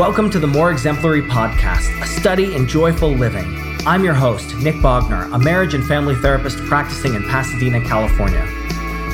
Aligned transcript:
Welcome 0.00 0.30
to 0.30 0.38
the 0.38 0.46
More 0.46 0.72
Exemplary 0.72 1.20
Podcast, 1.20 2.02
a 2.02 2.06
study 2.06 2.54
in 2.54 2.66
joyful 2.66 3.10
living. 3.10 3.44
I'm 3.86 4.02
your 4.02 4.14
host, 4.14 4.56
Nick 4.56 4.76
Bogner, 4.76 5.30
a 5.30 5.38
marriage 5.38 5.74
and 5.74 5.86
family 5.86 6.14
therapist 6.14 6.56
practicing 6.60 7.12
in 7.12 7.22
Pasadena, 7.24 7.82
California. 7.82 8.40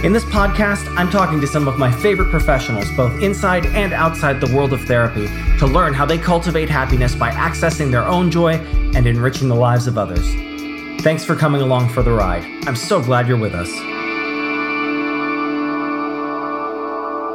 In 0.04 0.12
this 0.12 0.25
podcast, 0.27 0.87
I'm 0.96 1.11
talking 1.11 1.41
to 1.41 1.46
some 1.49 1.67
of 1.67 1.77
my 1.77 1.91
favorite 1.91 2.30
professionals, 2.30 2.88
both 2.93 3.21
inside 3.21 3.67
and 3.67 3.93
outside 3.93 4.41
the 4.41 4.54
world 4.54 4.72
of 4.72 4.81
therapy, 4.85 5.27
to 5.59 5.67
learn 5.67 5.93
how 5.93 6.07
they 6.07 6.19
cultivate 6.19 6.71
happiness 6.71 7.17
by 7.17 7.33
accessing 7.33 7.91
their 7.91 8.05
own 8.05 8.31
joy 8.31 8.53
and 8.95 9.09
enriching 9.09 9.49
the 9.49 9.57
lives 9.57 9.89
of 9.89 9.99
others. 9.99 10.25
Thanks 11.03 11.25
for 11.25 11.35
coming 11.35 11.63
along 11.63 11.89
for 11.89 12.05
the 12.05 12.13
ride. 12.13 12.45
I'm 12.69 12.77
so 12.77 13.03
glad 13.03 13.27
you're 13.27 13.37
with 13.37 13.55
us. 13.57 13.73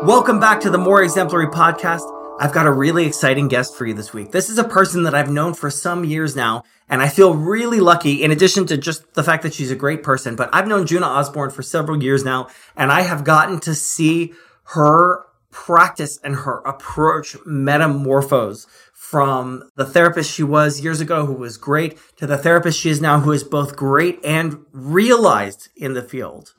Welcome 0.08 0.40
back 0.40 0.62
to 0.62 0.70
the 0.70 0.78
More 0.78 1.04
Exemplary 1.04 1.48
Podcast. 1.48 2.21
I've 2.42 2.54
got 2.54 2.66
a 2.66 2.72
really 2.72 3.06
exciting 3.06 3.50
guest 3.50 3.76
for 3.76 3.86
you 3.86 3.94
this 3.94 4.14
week. 4.14 4.32
This 4.32 4.50
is 4.50 4.58
a 4.58 4.64
person 4.64 5.04
that 5.04 5.14
I've 5.14 5.30
known 5.30 5.54
for 5.54 5.70
some 5.70 6.04
years 6.04 6.36
now, 6.36 6.64
and 6.90 7.00
I 7.00 7.08
feel 7.08 7.36
really 7.36 7.80
lucky 7.80 8.24
in 8.24 8.32
addition 8.32 8.66
to 8.66 8.78
just 8.78 9.14
the 9.14 9.24
fact 9.24 9.44
that 9.44 9.54
she's 9.54 9.70
a 9.70 9.76
great 9.76 10.02
person, 10.02 10.36
but 10.36 10.50
I've 10.52 10.68
known 10.68 10.88
Djuna 10.88 11.04
Osborne 11.04 11.52
for 11.52 11.62
several 11.62 12.02
years 12.02 12.24
now, 12.24 12.48
and 12.76 12.92
I 12.92 13.02
have 13.02 13.24
gotten 13.24 13.60
to 13.60 13.76
see 13.76 14.34
her 14.70 15.24
practice 15.52 16.18
and 16.24 16.38
her 16.38 16.62
approach 16.62 17.38
metamorphose 17.46 18.66
from 18.92 19.70
the 19.76 19.86
therapist 19.86 20.34
she 20.34 20.42
was 20.42 20.82
years 20.82 21.00
ago, 21.00 21.28
who 21.28 21.34
was 21.34 21.58
great, 21.58 22.00
to 22.16 22.26
the 22.26 22.40
therapist 22.40 22.80
she 22.80 22.90
is 22.90 23.00
now, 23.00 23.20
who 23.20 23.34
is 23.34 23.44
both 23.44 23.76
great 23.76 24.20
and 24.26 24.66
realized 24.72 25.70
in 25.76 25.94
the 25.94 26.02
field. 26.02 26.56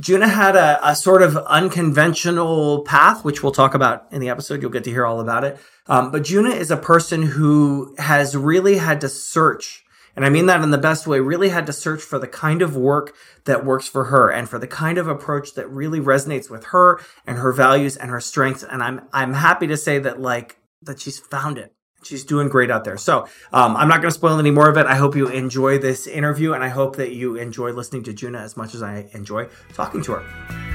Djuna 0.00 0.30
had 0.30 0.56
a, 0.56 0.88
a, 0.88 0.96
sort 0.96 1.20
of 1.20 1.36
unconventional 1.36 2.82
path, 2.82 3.22
which 3.22 3.42
we'll 3.42 3.52
talk 3.52 3.74
about 3.74 4.06
in 4.10 4.20
the 4.20 4.30
episode. 4.30 4.62
You'll 4.62 4.70
get 4.70 4.84
to 4.84 4.90
hear 4.90 5.04
all 5.04 5.20
about 5.20 5.44
it. 5.44 5.58
Um, 5.86 6.10
but 6.10 6.22
Djuna 6.22 6.56
is 6.56 6.70
a 6.70 6.76
person 6.76 7.22
who 7.22 7.94
has 7.98 8.34
really 8.34 8.78
had 8.78 9.00
to 9.02 9.08
search, 9.08 9.84
and 10.16 10.24
I 10.24 10.30
mean 10.30 10.46
that 10.46 10.62
in 10.62 10.70
the 10.70 10.78
best 10.78 11.06
way, 11.06 11.20
really 11.20 11.50
had 11.50 11.66
to 11.66 11.72
search 11.72 12.00
for 12.00 12.18
the 12.18 12.28
kind 12.28 12.62
of 12.62 12.76
work 12.76 13.14
that 13.44 13.64
works 13.64 13.88
for 13.88 14.04
her 14.04 14.30
and 14.30 14.48
for 14.48 14.58
the 14.58 14.66
kind 14.66 14.96
of 14.96 15.06
approach 15.06 15.54
that 15.54 15.68
really 15.68 16.00
resonates 16.00 16.48
with 16.48 16.66
her 16.66 17.00
and 17.26 17.38
her 17.38 17.52
values 17.52 17.96
and 17.96 18.10
her 18.10 18.20
strengths. 18.20 18.62
And 18.62 18.82
I'm, 18.82 19.02
I'm 19.12 19.34
happy 19.34 19.66
to 19.66 19.76
say 19.76 19.98
that 19.98 20.20
like, 20.20 20.56
that 20.82 21.00
she's 21.00 21.18
found 21.18 21.58
it 21.58 21.74
she's 22.02 22.24
doing 22.24 22.48
great 22.48 22.70
out 22.70 22.84
there. 22.84 22.96
So 22.96 23.26
um, 23.52 23.76
I'm 23.76 23.88
not 23.88 24.00
going 24.00 24.10
to 24.10 24.14
spoil 24.14 24.38
any 24.38 24.50
more 24.50 24.68
of 24.68 24.76
it. 24.76 24.86
I 24.86 24.96
hope 24.96 25.16
you 25.16 25.28
enjoy 25.28 25.78
this 25.78 26.06
interview, 26.06 26.52
and 26.52 26.64
I 26.64 26.68
hope 26.68 26.96
that 26.96 27.12
you 27.12 27.36
enjoy 27.36 27.72
listening 27.72 28.02
to 28.04 28.12
Djuna 28.12 28.40
as 28.40 28.56
much 28.56 28.74
as 28.74 28.82
I 28.82 29.08
enjoy 29.12 29.48
talking 29.74 30.02
to 30.04 30.12
her. 30.12 30.70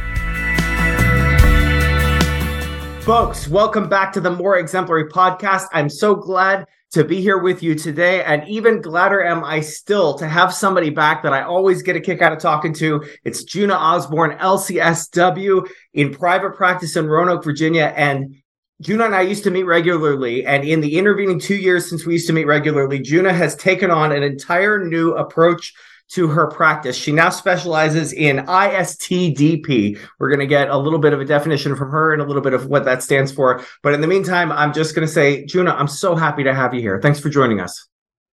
Folks, 3.02 3.48
welcome 3.48 3.88
back 3.88 4.12
to 4.14 4.20
the 4.20 4.32
More 4.32 4.58
Exemplary 4.58 5.10
podcast. 5.10 5.68
I'm 5.72 5.90
so 5.90 6.16
glad 6.16 6.66
to 6.92 7.04
be 7.04 7.22
here 7.22 7.38
with 7.38 7.62
you 7.62 7.76
today. 7.76 8.24
And 8.24 8.48
even 8.48 8.82
gladder 8.82 9.24
am 9.24 9.44
I 9.44 9.60
still 9.60 10.18
to 10.18 10.28
have 10.28 10.54
somebody 10.54 10.90
back 10.90 11.22
that 11.24 11.34
I 11.34 11.44
always 11.44 11.84
get 11.84 11.96
a 11.96 12.00
kick 12.00 12.22
out 12.22 12.34
of 12.34 12.40
talking 12.40 12.74
to. 12.76 13.04
It's 13.24 13.44
Djuna 13.44 13.76
Osborne, 13.76 14.38
LCSW, 14.38 15.68
in 15.94 16.14
private 16.14 16.56
practice 16.56 16.96
in 16.96 17.06
Roanoke, 17.06 17.44
Virginia. 17.44 17.94
And 17.96 18.38
Djuna 18.84 19.06
and 19.06 19.16
I 19.16 19.22
used 19.22 19.44
to 19.46 19.52
meet 19.52 19.64
regularly, 19.64 20.46
and 20.46 20.66
in 20.66 20.82
the 20.82 20.98
intervening 20.98 21.40
two 21.40 21.56
years 21.56 21.90
since 21.90 22.06
we 22.06 22.14
used 22.14 22.28
to 22.28 22.34
meet 22.34 22.46
regularly, 22.46 23.00
Djuna 23.00 23.34
has 23.34 23.56
taken 23.56 23.90
on 23.90 24.12
an 24.12 24.22
entire 24.22 24.84
new 24.84 25.14
approach 25.14 25.74
to 26.08 26.28
her 26.28 26.48
practice. 26.48 26.96
She 26.96 27.12
now 27.12 27.30
specializes 27.30 28.14
in 28.14 28.38
ISTDP. 28.38 29.98
We're 30.20 30.30
going 30.30 30.40
to 30.40 30.46
get 30.46 30.70
a 30.70 30.78
little 30.78 31.00
bit 31.00 31.14
of 31.14 31.22
a 31.22 31.26
definition 31.26 31.76
from 31.76 31.90
her 31.90 32.14
and 32.14 32.22
a 32.22 32.26
little 32.26 32.42
bit 32.42 32.54
of 32.54 32.68
what 32.68 32.86
that 32.86 33.02
stands 33.02 33.32
for. 33.32 33.64
But 33.82 33.94
in 33.94 34.02
the 34.02 34.08
meantime, 34.08 34.52
I'm 34.52 34.74
just 34.74 34.94
going 34.94 35.08
to 35.08 35.12
say, 35.12 35.46
Djuna, 35.46 35.74
I'm 35.76 35.88
so 35.88 36.16
happy 36.16 36.44
to 36.44 36.54
have 36.54 36.74
you 36.74 36.82
here. 36.82 37.00
Thanks 37.02 37.20
for 37.20 37.30
joining 37.30 37.60
us. 37.60 37.88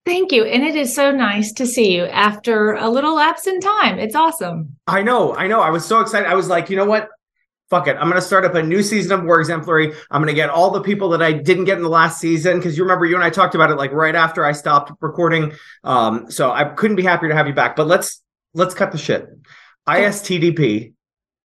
Thank 0.06 0.32
you. 0.32 0.44
And 0.44 0.64
it 0.64 0.75
is 0.75 0.94
so 0.94 1.12
nice 1.12 1.52
to 1.52 1.66
see 1.66 1.94
you 1.94 2.04
after 2.06 2.72
a 2.72 2.88
little 2.88 3.14
lapse 3.14 3.47
in 3.47 3.60
time. 3.60 3.98
It's 3.98 4.16
awesome. 4.16 4.76
I 4.87 5.03
know. 5.03 5.37
I 5.37 5.47
know. 5.47 5.60
I 5.60 5.70
was 5.70 5.84
so 5.84 6.00
excited. 6.00 6.28
I 6.28 6.34
was 6.34 6.48
like, 6.48 6.70
you 6.70 6.76
know 6.76 6.87
what? 6.87 7.10
Fuck 7.70 7.86
it. 7.86 7.97
I'm 7.97 8.08
going 8.08 8.20
to 8.20 8.26
start 8.26 8.44
up 8.44 8.54
a 8.54 8.62
new 8.62 8.82
season 8.82 9.12
of 9.12 9.25
More 9.25 9.41
Exemplary. 9.41 9.94
I'm 10.10 10.20
going 10.20 10.34
to 10.34 10.34
get 10.34 10.50
all 10.50 10.70
the 10.70 10.82
people 10.82 11.08
that 11.10 11.22
I 11.22 11.32
didn't 11.32 11.64
get 11.64 11.78
in 11.78 11.84
the 11.84 11.88
last 11.88 12.20
season 12.20 12.58
because 12.58 12.76
you 12.76 12.82
remember 12.82 13.06
you 13.06 13.14
and 13.14 13.25
I 13.25 13.31
talked 13.31 13.54
about 13.54 13.70
it 13.70 13.76
like 13.76 13.92
right 13.92 14.14
after 14.14 14.44
I 14.44 14.53
stopped 14.53 14.92
recording. 15.00 15.53
Um, 15.84 16.31
so 16.31 16.50
I 16.50 16.64
couldn't 16.64 16.97
be 16.97 17.04
happier 17.04 17.28
to 17.28 17.34
have 17.34 17.47
you 17.47 17.54
back. 17.54 17.76
But 17.76 17.86
let's 17.86 18.20
let's 18.53 18.75
cut 18.75 18.92
the 18.92 18.98
shit. 18.98 19.28
ISTDP, 19.88 20.92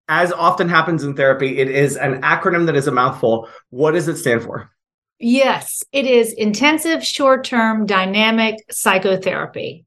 as 0.09 0.33
often 0.33 0.69
happens 0.69 1.05
in 1.05 1.15
therapy, 1.15 1.59
it 1.59 1.71
is 1.71 1.97
an 1.97 2.23
acronym 2.23 2.67
that 2.67 2.77
is 2.77 2.89
a 2.89 2.93
mouthful. 2.93 3.49
What 3.71 3.93
does 3.93 4.09
it 4.09 4.17
stand 4.17 4.43
for? 4.43 4.71
Yes, 5.19 5.85
it 5.93 6.07
is 6.07 6.33
intensive 6.33 7.05
short-term 7.05 7.87
dynamic 7.87 8.57
psychotherapy. 8.71 9.85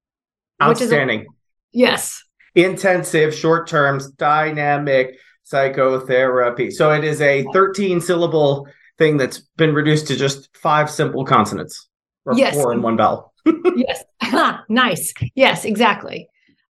Outstanding. 0.62 1.22
A, 1.22 1.26
yes. 1.74 2.24
Intensive 2.56 3.36
short-term 3.36 4.00
dynamic 4.16 5.18
psychotherapy. 5.48 6.70
So 6.70 6.92
it 6.92 7.06
is 7.06 7.22
a 7.22 7.46
13 7.54 8.02
syllable 8.02 8.68
thing 8.98 9.16
that's 9.16 9.40
been 9.56 9.74
reduced 9.74 10.08
to 10.08 10.18
just 10.18 10.56
five 10.58 10.90
simple 10.90 11.24
consonants 11.24 11.88
or 12.26 12.34
yes. 12.34 12.54
four 12.54 12.74
in 12.74 12.82
one 12.82 12.98
vowel. 12.98 13.34
yes. 13.76 14.04
nice. 14.70 15.14
Yes, 15.36 15.64
exactly. 15.64 16.28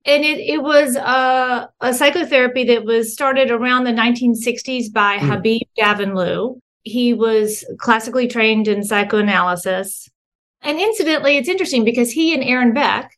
And 0.06 0.24
it, 0.24 0.38
it 0.38 0.62
was 0.62 0.96
a, 0.96 1.68
a 1.82 1.92
psychotherapy 1.92 2.64
that 2.64 2.84
was 2.84 3.12
started 3.12 3.50
around 3.50 3.84
the 3.84 3.92
1960s 3.92 4.90
by 4.90 5.18
mm. 5.18 5.28
Habib 5.28 5.62
Davanloo. 5.78 6.58
He 6.82 7.12
was 7.12 7.64
classically 7.78 8.26
trained 8.26 8.68
in 8.68 8.82
psychoanalysis. 8.84 10.08
And 10.62 10.80
incidentally, 10.80 11.36
it's 11.36 11.48
interesting 11.48 11.84
because 11.84 12.10
he 12.10 12.32
and 12.32 12.42
Aaron 12.42 12.72
Beck, 12.72 13.12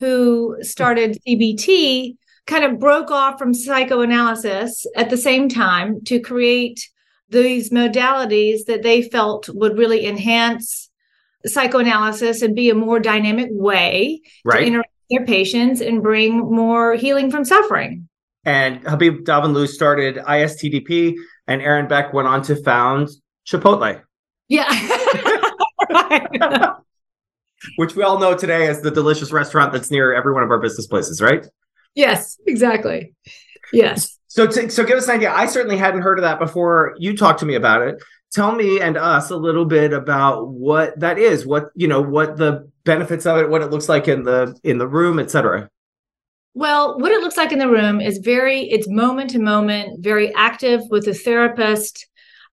who 0.00 0.56
started 0.62 1.18
CBT, 1.26 2.16
kind 2.46 2.64
of 2.64 2.78
broke 2.78 3.10
off 3.10 3.38
from 3.38 3.52
psychoanalysis 3.52 4.86
at 4.96 5.10
the 5.10 5.16
same 5.16 5.48
time 5.48 6.02
to 6.04 6.20
create 6.20 6.88
these 7.28 7.70
modalities 7.70 8.66
that 8.66 8.82
they 8.82 9.02
felt 9.02 9.48
would 9.48 9.76
really 9.76 10.06
enhance 10.06 10.90
psychoanalysis 11.44 12.42
and 12.42 12.54
be 12.54 12.70
a 12.70 12.74
more 12.74 13.00
dynamic 13.00 13.48
way 13.50 14.20
right. 14.44 14.60
to 14.60 14.66
interact 14.66 14.90
with 15.08 15.18
their 15.18 15.26
patients 15.26 15.80
and 15.80 16.02
bring 16.02 16.38
more 16.38 16.94
healing 16.94 17.30
from 17.30 17.44
suffering. 17.44 18.08
And 18.44 18.86
Habib 18.86 19.24
Davanloo 19.24 19.66
started 19.66 20.16
ISTDP, 20.16 21.16
and 21.48 21.60
Aaron 21.60 21.88
Beck 21.88 22.12
went 22.12 22.28
on 22.28 22.42
to 22.42 22.54
found 22.54 23.08
Chipotle. 23.44 24.02
Yeah. 24.48 24.68
Which 27.76 27.96
we 27.96 28.04
all 28.04 28.20
know 28.20 28.36
today 28.36 28.68
as 28.68 28.82
the 28.82 28.92
delicious 28.92 29.32
restaurant 29.32 29.72
that's 29.72 29.90
near 29.90 30.14
every 30.14 30.32
one 30.32 30.44
of 30.44 30.50
our 30.50 30.60
business 30.60 30.86
places, 30.86 31.20
right? 31.20 31.44
Yes, 31.96 32.38
exactly. 32.46 33.14
Yes. 33.72 34.18
So, 34.28 34.46
to, 34.46 34.70
so 34.70 34.84
give 34.84 34.98
us 34.98 35.08
an 35.08 35.16
idea. 35.16 35.32
I 35.32 35.46
certainly 35.46 35.78
hadn't 35.78 36.02
heard 36.02 36.18
of 36.18 36.22
that 36.22 36.38
before 36.38 36.94
you 36.98 37.16
talked 37.16 37.40
to 37.40 37.46
me 37.46 37.54
about 37.54 37.82
it. 37.82 38.00
Tell 38.32 38.52
me 38.52 38.80
and 38.80 38.98
us 38.98 39.30
a 39.30 39.36
little 39.36 39.64
bit 39.64 39.94
about 39.94 40.48
what 40.48 41.00
that 41.00 41.18
is. 41.18 41.46
What 41.46 41.70
you 41.74 41.88
know, 41.88 42.02
what 42.02 42.36
the 42.36 42.70
benefits 42.84 43.24
of 43.24 43.38
it, 43.38 43.48
what 43.48 43.62
it 43.62 43.70
looks 43.70 43.88
like 43.88 44.08
in 44.08 44.24
the 44.24 44.54
in 44.62 44.76
the 44.76 44.86
room, 44.86 45.18
etc. 45.18 45.70
Well, 46.52 46.98
what 46.98 47.12
it 47.12 47.22
looks 47.22 47.36
like 47.36 47.52
in 47.52 47.58
the 47.58 47.68
room 47.68 48.00
is 48.00 48.18
very 48.18 48.68
it's 48.68 48.88
moment 48.88 49.30
to 49.30 49.38
moment, 49.38 50.04
very 50.04 50.34
active 50.34 50.82
with 50.90 51.06
the 51.06 51.14
therapist 51.14 52.06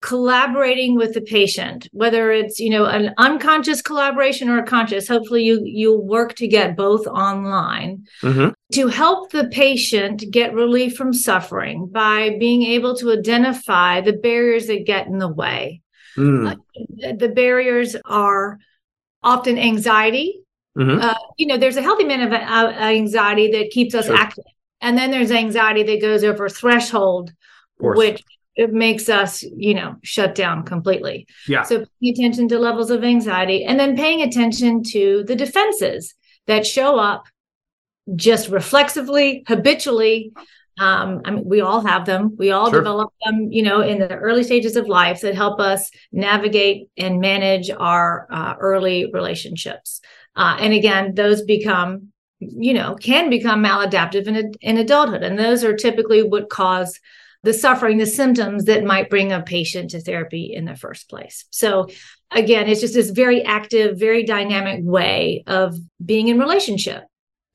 collaborating 0.03 0.95
with 0.97 1.13
the 1.13 1.21
patient 1.21 1.87
whether 1.93 2.29
it's 2.29 2.59
you 2.59 2.69
know 2.69 2.83
an 2.83 3.13
unconscious 3.17 3.81
collaboration 3.81 4.49
or 4.49 4.57
a 4.59 4.65
conscious 4.65 5.07
hopefully 5.07 5.43
you 5.43 5.61
you'll 5.63 6.05
work 6.05 6.35
to 6.35 6.45
get 6.45 6.75
both 6.75 7.07
online 7.07 8.05
mm-hmm. 8.21 8.49
To 8.71 8.87
help 8.87 9.31
the 9.31 9.47
patient 9.49 10.23
get 10.31 10.53
relief 10.53 10.95
from 10.95 11.13
suffering 11.13 11.87
by 11.87 12.37
being 12.39 12.63
able 12.63 12.95
to 12.95 13.11
identify 13.11 14.01
the 14.01 14.13
barriers 14.13 14.67
that 14.67 14.85
get 14.85 15.07
in 15.07 15.19
the 15.19 15.27
way 15.27 15.81
mm. 16.17 16.51
uh, 16.51 17.13
the 17.17 17.29
barriers 17.29 17.95
are 18.05 18.57
often 19.21 19.57
anxiety 19.59 20.41
mm-hmm. 20.77 20.99
uh, 21.01 21.13
you 21.37 21.45
know 21.45 21.57
there's 21.57 21.77
a 21.77 21.81
healthy 21.81 22.03
amount 22.03 22.23
of 22.23 22.33
uh, 22.33 22.73
anxiety 22.79 23.51
that 23.51 23.69
keeps 23.71 23.93
us 23.93 24.05
sure. 24.05 24.15
active 24.15 24.45
and 24.81 24.97
then 24.97 25.11
there's 25.11 25.31
anxiety 25.31 25.83
that 25.83 26.01
goes 26.01 26.23
over 26.23 26.49
threshold 26.49 27.31
which 27.79 28.23
it 28.55 28.71
makes 28.71 29.09
us, 29.09 29.43
you 29.43 29.73
know, 29.73 29.95
shut 30.03 30.35
down 30.35 30.63
completely. 30.63 31.27
Yeah. 31.47 31.63
So 31.63 31.85
paying 32.01 32.13
attention 32.13 32.47
to 32.49 32.59
levels 32.59 32.91
of 32.91 33.03
anxiety 33.03 33.63
and 33.63 33.79
then 33.79 33.95
paying 33.95 34.21
attention 34.21 34.83
to 34.91 35.23
the 35.23 35.35
defenses 35.35 36.13
that 36.45 36.65
show 36.65 36.99
up 36.99 37.25
just 38.15 38.49
reflexively, 38.49 39.43
habitually. 39.47 40.33
Um, 40.79 41.21
I 41.23 41.31
mean, 41.31 41.43
we 41.45 41.61
all 41.61 41.81
have 41.85 42.05
them. 42.05 42.35
We 42.37 42.51
all 42.51 42.69
sure. 42.69 42.79
develop 42.79 43.13
them, 43.23 43.51
you 43.51 43.61
know, 43.61 43.81
in 43.81 43.99
the 43.99 44.15
early 44.15 44.43
stages 44.43 44.75
of 44.75 44.87
life 44.87 45.21
that 45.21 45.35
help 45.35 45.59
us 45.59 45.91
navigate 46.11 46.89
and 46.97 47.19
manage 47.19 47.69
our 47.69 48.27
uh, 48.31 48.55
early 48.59 49.09
relationships. 49.13 50.01
Uh, 50.35 50.57
and 50.59 50.73
again, 50.73 51.13
those 51.13 51.43
become, 51.43 52.09
you 52.39 52.73
know, 52.73 52.95
can 52.95 53.29
become 53.29 53.63
maladaptive 53.63 54.27
in, 54.27 54.53
in 54.61 54.77
adulthood. 54.77 55.21
And 55.21 55.37
those 55.37 55.63
are 55.63 55.75
typically 55.75 56.23
what 56.23 56.49
cause 56.49 56.99
the 57.43 57.53
suffering, 57.53 57.97
the 57.97 58.05
symptoms 58.05 58.65
that 58.65 58.83
might 58.83 59.09
bring 59.09 59.31
a 59.31 59.41
patient 59.41 59.91
to 59.91 60.01
therapy 60.01 60.53
in 60.53 60.65
the 60.65 60.75
first 60.75 61.09
place. 61.09 61.45
So, 61.51 61.87
again, 62.31 62.67
it's 62.67 62.81
just 62.81 62.93
this 62.93 63.11
very 63.11 63.43
active, 63.43 63.99
very 63.99 64.23
dynamic 64.23 64.79
way 64.83 65.43
of 65.45 65.77
being 66.03 66.29
in 66.29 66.39
relationship 66.39 67.03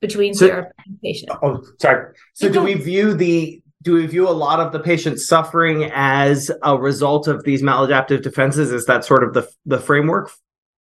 between 0.01 0.33
so, 0.33 0.47
therapist 0.47 0.79
and 0.85 1.01
patient. 1.01 1.31
Oh, 1.41 1.63
sorry. 1.79 2.13
So, 2.33 2.49
do 2.49 2.61
we 2.61 2.73
view 2.75 3.13
the 3.13 3.61
do 3.81 3.93
we 3.93 4.05
view 4.05 4.27
a 4.27 4.31
lot 4.31 4.59
of 4.59 4.73
the 4.73 4.79
patient 4.79 5.19
suffering 5.19 5.89
as 5.93 6.51
a 6.63 6.77
result 6.77 7.27
of 7.27 7.43
these 7.43 7.61
maladaptive 7.61 8.21
defenses? 8.21 8.71
Is 8.71 8.85
that 8.85 9.05
sort 9.05 9.23
of 9.23 9.33
the 9.33 9.49
the 9.65 9.79
framework? 9.79 10.31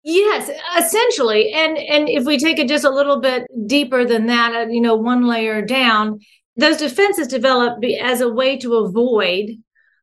Yes, 0.03 0.51
essentially. 0.79 1.53
And 1.53 1.77
and 1.77 2.09
if 2.09 2.25
we 2.25 2.39
take 2.39 2.59
it 2.59 2.69
just 2.69 2.85
a 2.85 2.91
little 2.91 3.21
bit 3.21 3.47
deeper 3.67 4.05
than 4.05 4.27
that, 4.27 4.55
uh, 4.55 4.71
you 4.71 4.81
know, 4.81 4.95
one 4.95 5.27
layer 5.27 5.61
down, 5.63 6.21
those 6.57 6.79
defenses 6.79 7.29
develop 7.29 7.83
as 8.01 8.21
a 8.21 8.29
way 8.29 8.57
to 8.59 8.77
avoid 8.77 9.51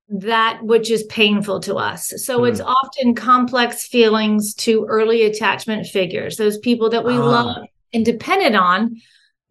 that 0.10 0.64
which 0.64 0.90
is 0.90 1.04
painful 1.04 1.60
to 1.62 1.76
us. 1.76 2.14
So 2.18 2.42
mm. 2.42 2.50
it's 2.50 2.62
often 2.62 3.14
complex 3.14 3.86
feelings 3.88 4.54
to 4.56 4.86
early 4.86 5.24
attachment 5.24 5.88
figures, 5.88 6.38
those 6.38 6.58
people 6.60 6.90
that 6.92 7.04
we 7.04 7.14
ah. 7.14 7.26
love 7.26 7.68
and 7.94 8.06
depended 8.06 8.56
on 8.56 8.98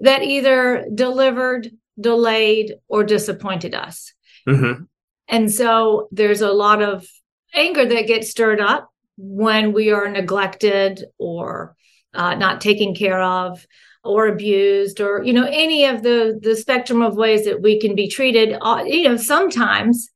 that 0.01 0.23
either 0.23 0.87
delivered, 0.95 1.71
delayed, 1.99 2.75
or 2.89 3.05
disappointed 3.05 3.75
us. 3.75 4.13
Mm-hmm. 4.47 4.85
And 5.29 5.53
so 5.53 6.09
there's 6.13 6.41
a 6.41 6.53
lot 6.53 6.83
of 6.83 7.07
anger 7.55 7.87
that 7.87 8.07
gets 8.07 8.31
stirred 8.31 8.61
up 8.61 8.91
when 9.17 9.73
we 9.73 9.91
are 9.91 10.09
neglected 10.09 11.05
or 11.19 11.75
uh, 12.15 12.35
not 12.35 12.61
taken 12.61 12.95
care 12.95 13.21
of 13.21 13.67
or 14.05 14.29
abused 14.29 15.01
or 15.01 15.23
you 15.25 15.33
know 15.33 15.49
any 15.51 15.85
of 15.85 16.03
the 16.03 16.39
the 16.43 16.55
spectrum 16.55 17.03
of 17.03 17.17
ways 17.17 17.45
that 17.45 17.61
we 17.61 17.81
can 17.81 17.95
be 17.95 18.09
treated 18.09 18.57
uh, 18.61 18.85
you 18.87 19.03
know 19.03 19.17
sometimes 19.17 20.11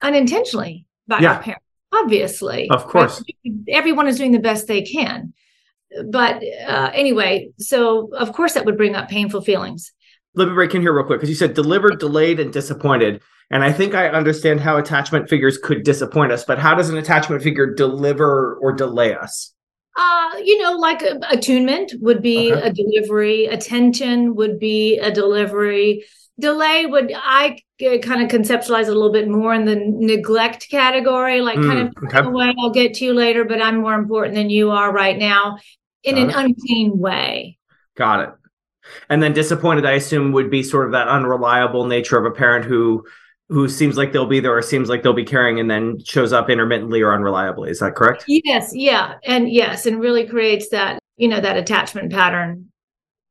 unintentionally 0.00 0.86
by 1.08 1.18
yeah. 1.18 1.34
our 1.34 1.42
parents 1.42 1.64
obviously 1.92 2.70
of 2.70 2.86
course 2.86 3.22
right? 3.44 3.54
everyone 3.68 4.06
is 4.06 4.16
doing 4.16 4.32
the 4.32 4.38
best 4.38 4.66
they 4.66 4.82
can 4.82 5.32
but 6.06 6.42
uh, 6.66 6.90
anyway 6.94 7.48
so 7.58 8.10
of 8.14 8.32
course 8.32 8.54
that 8.54 8.64
would 8.64 8.76
bring 8.76 8.94
up 8.94 9.08
painful 9.08 9.40
feelings 9.40 9.92
let 10.34 10.48
me 10.48 10.54
break 10.54 10.74
in 10.74 10.80
here 10.82 10.94
real 10.94 11.04
quick 11.04 11.18
because 11.18 11.28
you 11.28 11.36
said 11.36 11.54
delivered 11.54 11.98
delayed 11.98 12.40
and 12.40 12.52
disappointed 12.52 13.22
and 13.50 13.64
i 13.64 13.72
think 13.72 13.94
i 13.94 14.08
understand 14.08 14.60
how 14.60 14.76
attachment 14.76 15.28
figures 15.28 15.58
could 15.58 15.82
disappoint 15.82 16.32
us 16.32 16.44
but 16.44 16.58
how 16.58 16.74
does 16.74 16.90
an 16.90 16.96
attachment 16.96 17.42
figure 17.42 17.72
deliver 17.74 18.56
or 18.56 18.72
delay 18.72 19.14
us 19.14 19.52
uh, 19.96 20.30
you 20.44 20.62
know, 20.62 20.72
like 20.72 21.02
uh, 21.02 21.18
attunement 21.30 21.92
would 22.00 22.20
be 22.20 22.52
okay. 22.52 22.68
a 22.68 22.72
delivery, 22.72 23.46
attention 23.46 24.34
would 24.34 24.58
be 24.58 24.98
a 24.98 25.10
delivery. 25.10 26.04
Delay 26.38 26.86
would 26.86 27.12
I 27.14 27.58
kind 27.80 28.22
of 28.22 28.28
conceptualize 28.28 28.86
a 28.86 28.92
little 28.92 29.12
bit 29.12 29.28
more 29.28 29.54
in 29.54 29.64
the 29.64 29.76
neglect 29.76 30.68
category, 30.70 31.40
like 31.40 31.58
mm, 31.58 31.66
kind 31.66 31.78
of 31.80 32.04
okay. 32.04 32.26
away, 32.26 32.54
I'll 32.58 32.70
get 32.70 32.94
to 32.94 33.04
you 33.04 33.14
later, 33.14 33.44
but 33.44 33.62
I'm 33.62 33.80
more 33.80 33.94
important 33.94 34.34
than 34.34 34.50
you 34.50 34.70
are 34.70 34.92
right 34.92 35.16
now 35.16 35.58
in 36.04 36.16
Got 36.16 36.22
an 36.22 36.30
it. 36.30 36.36
unclean 36.36 36.98
way. 36.98 37.58
Got 37.96 38.20
it. 38.20 38.30
And 39.08 39.22
then 39.22 39.32
disappointed, 39.32 39.86
I 39.86 39.92
assume, 39.92 40.32
would 40.32 40.50
be 40.50 40.62
sort 40.62 40.86
of 40.86 40.92
that 40.92 41.08
unreliable 41.08 41.86
nature 41.86 42.18
of 42.18 42.24
a 42.24 42.30
parent 42.30 42.64
who 42.64 43.04
who 43.48 43.68
seems 43.68 43.96
like 43.96 44.12
they'll 44.12 44.26
be 44.26 44.40
there 44.40 44.56
or 44.56 44.62
seems 44.62 44.88
like 44.88 45.02
they'll 45.02 45.12
be 45.12 45.24
caring 45.24 45.60
and 45.60 45.70
then 45.70 45.98
shows 46.04 46.32
up 46.32 46.50
intermittently 46.50 47.00
or 47.00 47.16
unreliably. 47.16 47.70
Is 47.70 47.78
that 47.78 47.94
correct? 47.94 48.24
Yes. 48.26 48.72
Yeah. 48.74 49.14
And 49.24 49.48
yes, 49.48 49.86
and 49.86 50.00
really 50.00 50.26
creates 50.26 50.70
that, 50.70 50.98
you 51.16 51.28
know, 51.28 51.40
that 51.40 51.56
attachment 51.56 52.12
pattern. 52.12 52.72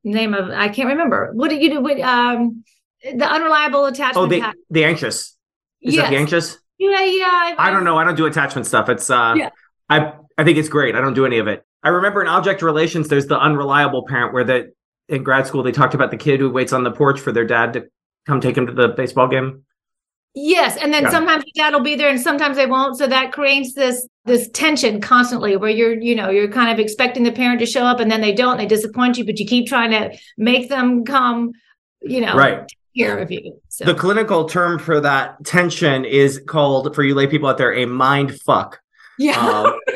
Name 0.04 0.34
of 0.34 0.50
I 0.50 0.68
can't 0.68 0.88
remember. 0.88 1.32
What 1.34 1.50
do 1.50 1.56
you 1.56 1.68
do 1.68 1.80
with 1.80 2.00
um 2.00 2.64
the 3.02 3.30
unreliable 3.30 3.86
attachment? 3.86 4.16
Oh, 4.16 4.26
the 4.26 4.40
pattern. 4.40 4.60
the 4.70 4.84
anxious. 4.84 5.36
Is 5.82 5.94
yes. 5.94 6.04
that 6.04 6.10
the 6.10 6.16
anxious? 6.16 6.58
Yeah, 6.78 7.04
yeah. 7.04 7.26
I, 7.26 7.54
I, 7.58 7.70
don't 7.70 7.84
know. 7.84 7.96
I 7.96 8.04
don't 8.04 8.16
do 8.16 8.26
attachment 8.26 8.66
stuff. 8.66 8.88
It's 8.88 9.08
uh 9.08 9.34
yeah. 9.36 9.50
I 9.88 10.12
I 10.36 10.44
think 10.44 10.58
it's 10.58 10.68
great. 10.68 10.94
I 10.94 11.00
don't 11.00 11.14
do 11.14 11.24
any 11.24 11.38
of 11.38 11.48
it. 11.48 11.64
I 11.82 11.88
remember 11.90 12.20
in 12.20 12.28
object 12.28 12.62
relations, 12.62 13.08
there's 13.08 13.26
the 13.26 13.38
unreliable 13.38 14.04
parent 14.06 14.32
where 14.32 14.44
that 14.44 14.66
in 15.08 15.22
grad 15.22 15.46
school 15.46 15.62
they 15.62 15.72
talked 15.72 15.94
about 15.94 16.10
the 16.10 16.16
kid 16.16 16.40
who 16.40 16.50
waits 16.50 16.72
on 16.72 16.82
the 16.82 16.90
porch 16.90 17.20
for 17.20 17.32
their 17.32 17.44
dad 17.44 17.72
to 17.74 17.84
come 18.26 18.40
take 18.40 18.56
him 18.56 18.66
to 18.66 18.72
the 18.72 18.88
baseball 18.88 19.28
game. 19.28 19.64
Yes, 20.34 20.76
and 20.76 20.92
then 20.92 21.04
yeah. 21.04 21.10
sometimes 21.10 21.44
your 21.46 21.64
dad 21.64 21.72
will 21.72 21.82
be 21.82 21.94
there, 21.94 22.10
and 22.10 22.20
sometimes 22.20 22.58
they 22.58 22.66
won't. 22.66 22.98
So 22.98 23.06
that 23.06 23.32
creates 23.32 23.72
this 23.72 24.06
this 24.26 24.50
tension 24.50 25.00
constantly, 25.00 25.56
where 25.56 25.70
you're 25.70 25.94
you 25.94 26.14
know 26.14 26.28
you're 26.28 26.50
kind 26.50 26.70
of 26.70 26.78
expecting 26.78 27.22
the 27.22 27.32
parent 27.32 27.60
to 27.60 27.66
show 27.66 27.84
up, 27.84 28.00
and 28.00 28.10
then 28.10 28.20
they 28.20 28.34
don't. 28.34 28.58
They 28.58 28.66
disappoint 28.66 29.16
you, 29.16 29.24
but 29.24 29.38
you 29.38 29.46
keep 29.46 29.66
trying 29.66 29.92
to 29.92 30.18
make 30.36 30.68
them 30.68 31.04
come. 31.04 31.52
You 32.02 32.20
know, 32.20 32.36
right 32.36 32.70
care 32.96 33.18
of 33.18 33.30
you. 33.30 33.60
So. 33.68 33.84
The 33.84 33.94
clinical 33.94 34.48
term 34.48 34.78
for 34.78 35.00
that 35.00 35.44
tension 35.44 36.04
is 36.04 36.40
called, 36.46 36.94
for 36.94 37.02
you 37.02 37.14
lay 37.14 37.26
people 37.26 37.48
out 37.48 37.58
there, 37.58 37.74
a 37.74 37.86
mind 37.86 38.40
fuck. 38.40 38.80
Yeah. 39.18 39.38
Um, 39.38 39.78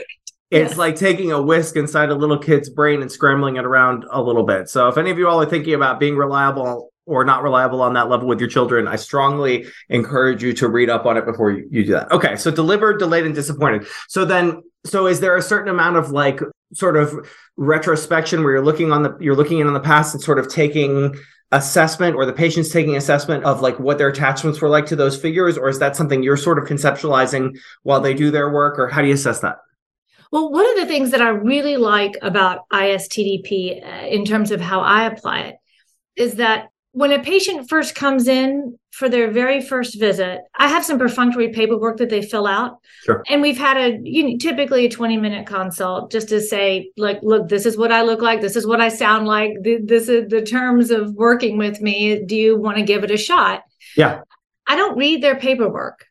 it's 0.50 0.70
yes. 0.70 0.76
like 0.76 0.96
taking 0.96 1.32
a 1.32 1.40
whisk 1.40 1.76
inside 1.76 2.10
a 2.10 2.14
little 2.14 2.38
kid's 2.38 2.68
brain 2.68 3.02
and 3.02 3.10
scrambling 3.10 3.56
it 3.56 3.64
around 3.64 4.04
a 4.10 4.22
little 4.22 4.44
bit. 4.44 4.68
So 4.68 4.88
if 4.88 4.98
any 4.98 5.10
of 5.10 5.18
you 5.18 5.28
all 5.28 5.40
are 5.40 5.46
thinking 5.46 5.74
about 5.74 6.00
being 6.00 6.16
reliable 6.16 6.90
or 7.06 7.24
not 7.24 7.42
reliable 7.42 7.82
on 7.82 7.94
that 7.94 8.08
level 8.08 8.28
with 8.28 8.40
your 8.40 8.48
children, 8.48 8.86
I 8.86 8.96
strongly 8.96 9.66
encourage 9.88 10.42
you 10.42 10.52
to 10.54 10.68
read 10.68 10.90
up 10.90 11.06
on 11.06 11.16
it 11.16 11.24
before 11.24 11.50
you, 11.52 11.66
you 11.70 11.84
do 11.84 11.92
that. 11.92 12.10
Okay. 12.12 12.36
So 12.36 12.50
delivered, 12.50 12.98
delayed, 12.98 13.26
and 13.26 13.34
disappointed. 13.34 13.86
So 14.08 14.24
then, 14.24 14.62
so 14.84 15.06
is 15.06 15.20
there 15.20 15.36
a 15.36 15.42
certain 15.42 15.68
amount 15.68 15.96
of 15.96 16.10
like 16.10 16.40
sort 16.72 16.96
of 16.96 17.28
retrospection 17.56 18.42
where 18.42 18.54
you're 18.54 18.64
looking 18.64 18.92
on 18.92 19.02
the, 19.02 19.16
you're 19.20 19.36
looking 19.36 19.58
in 19.58 19.66
on 19.66 19.74
the 19.74 19.80
past 19.80 20.14
and 20.14 20.22
sort 20.22 20.38
of 20.38 20.48
taking 20.48 21.14
assessment 21.52 22.14
or 22.14 22.24
the 22.24 22.32
patient's 22.32 22.70
taking 22.70 22.96
assessment 22.96 23.44
of 23.44 23.60
like 23.60 23.78
what 23.78 23.98
their 23.98 24.08
attachments 24.08 24.60
were 24.60 24.68
like 24.68 24.86
to 24.86 24.96
those 24.96 25.20
figures? 25.20 25.58
Or 25.58 25.68
is 25.68 25.78
that 25.80 25.96
something 25.96 26.22
you're 26.22 26.36
sort 26.36 26.58
of 26.58 26.64
conceptualizing 26.64 27.58
while 27.82 28.00
they 28.00 28.14
do 28.14 28.30
their 28.30 28.50
work? 28.50 28.78
Or 28.78 28.88
how 28.88 29.02
do 29.02 29.08
you 29.08 29.14
assess 29.14 29.40
that? 29.40 29.58
Well, 30.32 30.52
one 30.52 30.68
of 30.70 30.76
the 30.76 30.86
things 30.86 31.10
that 31.10 31.22
I 31.22 31.30
really 31.30 31.76
like 31.76 32.16
about 32.22 32.68
ISTDP 32.72 33.84
uh, 33.84 34.06
in 34.06 34.24
terms 34.24 34.52
of 34.52 34.60
how 34.60 34.80
I 34.80 35.06
apply 35.06 35.40
it 35.40 35.56
is 36.14 36.34
that 36.36 36.69
when 36.92 37.12
a 37.12 37.22
patient 37.22 37.68
first 37.68 37.94
comes 37.94 38.26
in 38.26 38.78
for 38.90 39.08
their 39.08 39.30
very 39.30 39.60
first 39.60 39.98
visit, 39.98 40.40
I 40.56 40.68
have 40.68 40.84
some 40.84 40.98
perfunctory 40.98 41.50
paperwork 41.50 41.98
that 41.98 42.10
they 42.10 42.22
fill 42.22 42.46
out. 42.46 42.78
Sure. 43.04 43.22
And 43.28 43.40
we've 43.40 43.58
had 43.58 43.76
a 43.76 43.98
you 44.02 44.24
know, 44.24 44.36
typically 44.38 44.86
a 44.86 44.90
20 44.90 45.16
minute 45.16 45.46
consult 45.46 46.10
just 46.10 46.28
to 46.30 46.40
say, 46.40 46.90
like, 46.96 47.20
look, 47.22 47.48
this 47.48 47.64
is 47.64 47.76
what 47.76 47.92
I 47.92 48.02
look 48.02 48.20
like. 48.20 48.40
This 48.40 48.56
is 48.56 48.66
what 48.66 48.80
I 48.80 48.88
sound 48.88 49.26
like. 49.26 49.52
This 49.62 50.08
is 50.08 50.28
the 50.28 50.42
terms 50.42 50.90
of 50.90 51.14
working 51.14 51.58
with 51.58 51.80
me. 51.80 52.24
Do 52.24 52.36
you 52.36 52.58
want 52.58 52.78
to 52.78 52.82
give 52.82 53.04
it 53.04 53.10
a 53.10 53.16
shot? 53.16 53.62
Yeah. 53.96 54.22
I 54.66 54.76
don't 54.76 54.98
read 54.98 55.22
their 55.22 55.36
paperwork 55.36 56.06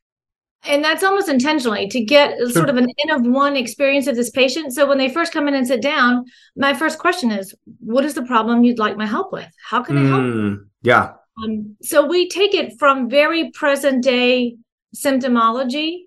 and 0.63 0.83
that's 0.83 1.03
almost 1.03 1.29
intentionally 1.29 1.87
to 1.87 2.03
get 2.03 2.37
sure. 2.37 2.49
sort 2.51 2.69
of 2.69 2.77
an 2.77 2.87
in 2.97 3.11
of 3.11 3.25
one 3.25 3.55
experience 3.55 4.07
of 4.07 4.15
this 4.15 4.29
patient. 4.29 4.73
So 4.73 4.85
when 4.87 4.97
they 4.97 5.09
first 5.09 5.31
come 5.31 5.47
in 5.47 5.53
and 5.53 5.65
sit 5.65 5.81
down, 5.81 6.25
my 6.55 6.73
first 6.73 6.99
question 6.99 7.31
is, 7.31 7.55
what 7.79 8.03
is 8.03 8.13
the 8.13 8.23
problem 8.23 8.63
you'd 8.63 8.79
like 8.79 8.97
my 8.97 9.05
help 9.05 9.31
with? 9.31 9.47
How 9.63 9.81
can 9.81 9.95
mm, 9.95 10.05
I 10.05 10.09
help? 10.09 10.21
Hmm, 10.21 10.53
yeah. 10.81 11.13
Um, 11.41 11.75
so 11.81 12.05
we 12.05 12.27
take 12.27 12.53
it 12.53 12.77
from 12.77 13.09
very 13.09 13.51
present 13.51 14.03
day 14.03 14.57
symptomology 14.95 16.03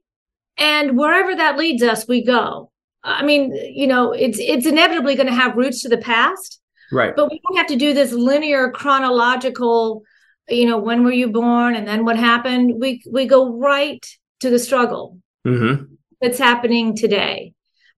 and 0.58 0.98
wherever 0.98 1.34
that 1.34 1.58
leads 1.58 1.82
us, 1.82 2.06
we 2.06 2.24
go. 2.24 2.70
I 3.02 3.24
mean, 3.24 3.52
you 3.52 3.86
know, 3.86 4.12
it's 4.12 4.38
it's 4.38 4.66
inevitably 4.66 5.14
going 5.16 5.26
to 5.26 5.34
have 5.34 5.56
roots 5.56 5.82
to 5.82 5.88
the 5.88 5.98
past. 5.98 6.60
Right. 6.92 7.16
But 7.16 7.30
we 7.30 7.40
don't 7.42 7.56
have 7.56 7.66
to 7.68 7.76
do 7.76 7.94
this 7.94 8.12
linear 8.12 8.70
chronological, 8.70 10.02
you 10.48 10.66
know, 10.66 10.78
when 10.78 11.04
were 11.04 11.12
you 11.12 11.30
born 11.30 11.74
and 11.74 11.88
then 11.88 12.04
what 12.04 12.16
happened? 12.16 12.74
We 12.78 13.02
we 13.10 13.26
go 13.26 13.56
right 13.56 14.04
to 14.40 14.50
the 14.50 14.58
struggle 14.58 15.18
mm-hmm. 15.46 15.84
that's 16.20 16.38
happening 16.38 16.94
today. 16.94 17.54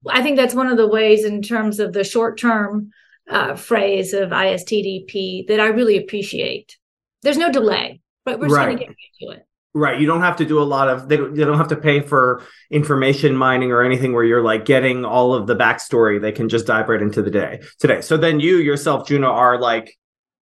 I 0.09 0.23
think 0.23 0.37
that's 0.37 0.55
one 0.55 0.69
of 0.69 0.77
the 0.77 0.87
ways, 0.87 1.25
in 1.25 1.43
terms 1.43 1.81
of 1.81 1.93
the 1.93 2.05
short 2.05 2.39
term 2.39 2.91
uh, 3.29 3.57
phrase 3.57 4.13
of 4.13 4.31
ISTDP, 4.31 5.47
that 5.49 5.61
I 5.61 5.67
really 5.67 5.97
appreciate. 5.97 6.77
There's 7.23 7.39
no 7.39 7.51
delay, 7.51 8.01
but 8.25 8.39
we're 8.39 8.49
right. 8.49 8.79
to 8.79 8.85
get 8.85 8.95
to 9.21 9.31
it. 9.31 9.47
Right. 9.77 10.01
You 10.01 10.07
don't 10.07 10.21
have 10.21 10.37
to 10.37 10.45
do 10.45 10.61
a 10.61 10.63
lot 10.63 10.89
of, 10.89 11.09
they 11.09 11.17
don't, 11.17 11.35
they 11.35 11.45
don't 11.45 11.59
have 11.59 11.69
to 11.69 11.77
pay 11.77 12.01
for 12.01 12.43
information 12.71 13.35
mining 13.35 13.73
or 13.73 13.83
anything 13.83 14.13
where 14.13 14.23
you're 14.23 14.43
like 14.43 14.65
getting 14.65 15.05
all 15.05 15.35
of 15.35 15.49
the 15.49 15.57
backstory. 15.57 16.21
They 16.21 16.31
can 16.31 16.49
just 16.49 16.67
dive 16.67 16.89
right 16.89 17.03
into 17.03 17.23
the 17.23 17.31
day 17.31 17.61
today. 17.81 18.01
So 18.01 18.17
then 18.17 18.39
you 18.39 18.59
yourself, 18.59 19.09
Djuna, 19.09 19.29
are 19.29 19.59
like 19.59 19.97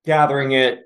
gathering 0.05 0.53
it, 0.53 0.81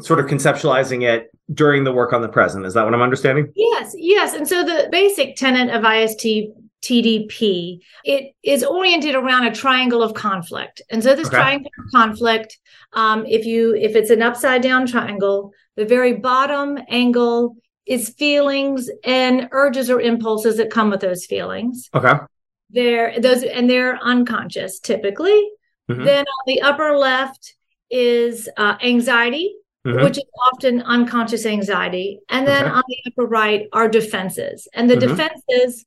sort 0.00 0.20
of 0.20 0.26
conceptualizing 0.26 1.08
it 1.08 1.30
during 1.54 1.84
the 1.84 1.92
work 1.92 2.12
on 2.12 2.20
the 2.20 2.28
present. 2.28 2.66
Is 2.66 2.74
that 2.74 2.84
what 2.84 2.92
I'm 2.92 3.00
understanding? 3.00 3.50
Yes, 3.56 3.94
yes. 3.96 4.34
And 4.34 4.46
so 4.46 4.62
the 4.62 4.88
basic 4.92 5.36
tenet 5.36 5.74
of 5.74 5.84
IST 5.84 6.50
TDP, 6.86 7.80
it 8.04 8.34
is 8.42 8.62
oriented 8.62 9.14
around 9.14 9.46
a 9.46 9.54
triangle 9.54 10.02
of 10.02 10.14
conflict. 10.14 10.80
And 10.90 11.02
so 11.02 11.14
this 11.14 11.28
okay. 11.28 11.36
triangle 11.36 11.70
of 11.78 11.92
conflict, 11.92 12.58
um, 12.92 13.26
if 13.26 13.44
you 13.44 13.74
if 13.74 13.96
it's 13.96 14.10
an 14.10 14.22
upside 14.22 14.62
down 14.62 14.86
triangle, 14.86 15.52
the 15.76 15.84
very 15.84 16.14
bottom 16.14 16.78
angle 16.88 17.56
is 17.86 18.10
feelings 18.10 18.90
and 19.04 19.48
urges 19.52 19.90
or 19.90 20.00
impulses 20.00 20.56
that 20.58 20.70
come 20.70 20.90
with 20.90 21.00
those 21.00 21.26
feelings. 21.26 21.88
Okay. 21.94 22.14
They're 22.70 23.18
those 23.20 23.42
and 23.42 23.68
they're 23.68 23.98
unconscious 24.02 24.78
typically. 24.78 25.50
Mm-hmm. 25.90 26.04
Then 26.04 26.24
on 26.24 26.42
the 26.46 26.62
upper 26.62 26.96
left 26.96 27.54
is 27.90 28.48
uh, 28.56 28.76
anxiety 28.82 29.54
mm-hmm. 29.86 30.04
which 30.04 30.18
is 30.18 30.24
often 30.52 30.82
unconscious 30.82 31.46
anxiety. 31.46 32.20
And 32.28 32.46
then 32.46 32.64
okay. 32.64 32.74
on 32.74 32.82
the 32.88 32.96
upper 33.06 33.26
right 33.26 33.68
are 33.72 33.88
defenses. 33.88 34.68
And 34.74 34.90
the 34.90 34.96
mm-hmm. 34.96 35.16
defenses 35.16 35.84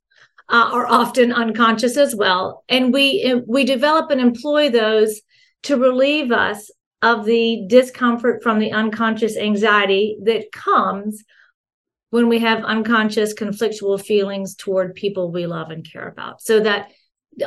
uh, 0.49 0.69
are 0.73 0.87
often 0.87 1.31
unconscious 1.31 1.95
as 1.97 2.15
well. 2.15 2.63
And 2.69 2.93
we, 2.93 3.41
we 3.47 3.65
develop 3.65 4.09
and 4.09 4.19
employ 4.19 4.69
those 4.69 5.21
to 5.63 5.77
relieve 5.77 6.31
us 6.31 6.71
of 7.01 7.25
the 7.25 7.65
discomfort 7.67 8.43
from 8.43 8.59
the 8.59 8.71
unconscious 8.71 9.37
anxiety 9.37 10.17
that 10.23 10.51
comes 10.51 11.23
when 12.09 12.27
we 12.27 12.39
have 12.39 12.63
unconscious 12.63 13.33
conflictual 13.33 14.03
feelings 14.03 14.55
toward 14.55 14.95
people 14.95 15.31
we 15.31 15.45
love 15.45 15.69
and 15.69 15.89
care 15.89 16.07
about. 16.07 16.41
So 16.41 16.59
that 16.61 16.91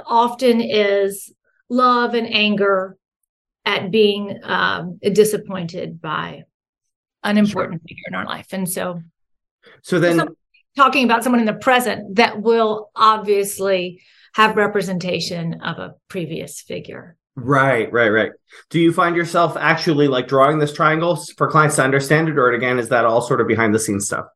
often 0.07 0.61
is 0.61 1.33
love 1.69 2.15
and 2.15 2.33
anger 2.33 2.97
at 3.65 3.91
being 3.91 4.39
um, 4.45 4.99
disappointed 5.03 6.01
by 6.01 6.45
an 7.25 7.39
important 7.39 7.83
sure. 7.83 7.89
figure 7.89 8.05
in 8.09 8.15
our 8.15 8.25
life. 8.25 8.49
And 8.53 8.69
so, 8.69 9.03
so 9.83 9.99
then 9.99 10.29
talking 10.77 11.05
about 11.05 11.23
someone 11.23 11.41
in 11.41 11.47
the 11.47 11.53
present 11.55 12.17
that 12.17 12.41
will 12.41 12.91
obviously 12.97 14.03
have 14.35 14.57
representation 14.57 15.61
of 15.61 15.79
a 15.79 15.95
previous 16.09 16.61
figure. 16.61 17.17
Right, 17.35 17.91
right, 17.93 18.09
right. 18.09 18.33
Do 18.71 18.79
you 18.79 18.93
find 18.93 19.17
yourself 19.17 19.57
actually 19.59 20.09
like 20.09 20.29
drawing 20.29 20.59
this 20.59 20.73
triangle 20.73 21.17
for 21.37 21.51
clients 21.51 21.77
to 21.77 21.85
understand 21.85 22.29
it, 22.29 22.39
or 22.39 22.53
again, 22.53 22.79
is 22.79 22.91
that 22.91 23.05
all 23.05 23.23
sort 23.23 23.41
of 23.41 23.49
behind 23.49 23.75
the 23.75 23.79
scenes 23.79 24.07
stuff? 24.07 24.27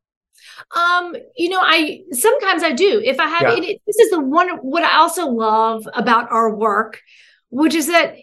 Um, 0.75 1.15
you 1.35 1.49
know, 1.49 1.61
I 1.61 2.01
sometimes 2.11 2.63
I 2.63 2.73
do. 2.73 3.01
If 3.03 3.19
I 3.19 3.27
have 3.27 3.41
yeah. 3.43 3.71
it, 3.71 3.81
this 3.85 3.97
is 3.97 4.09
the 4.09 4.19
one 4.19 4.49
what 4.57 4.83
I 4.83 4.97
also 4.97 5.27
love 5.27 5.87
about 5.93 6.31
our 6.31 6.53
work, 6.53 7.01
which 7.49 7.75
is 7.75 7.87
that 7.87 8.15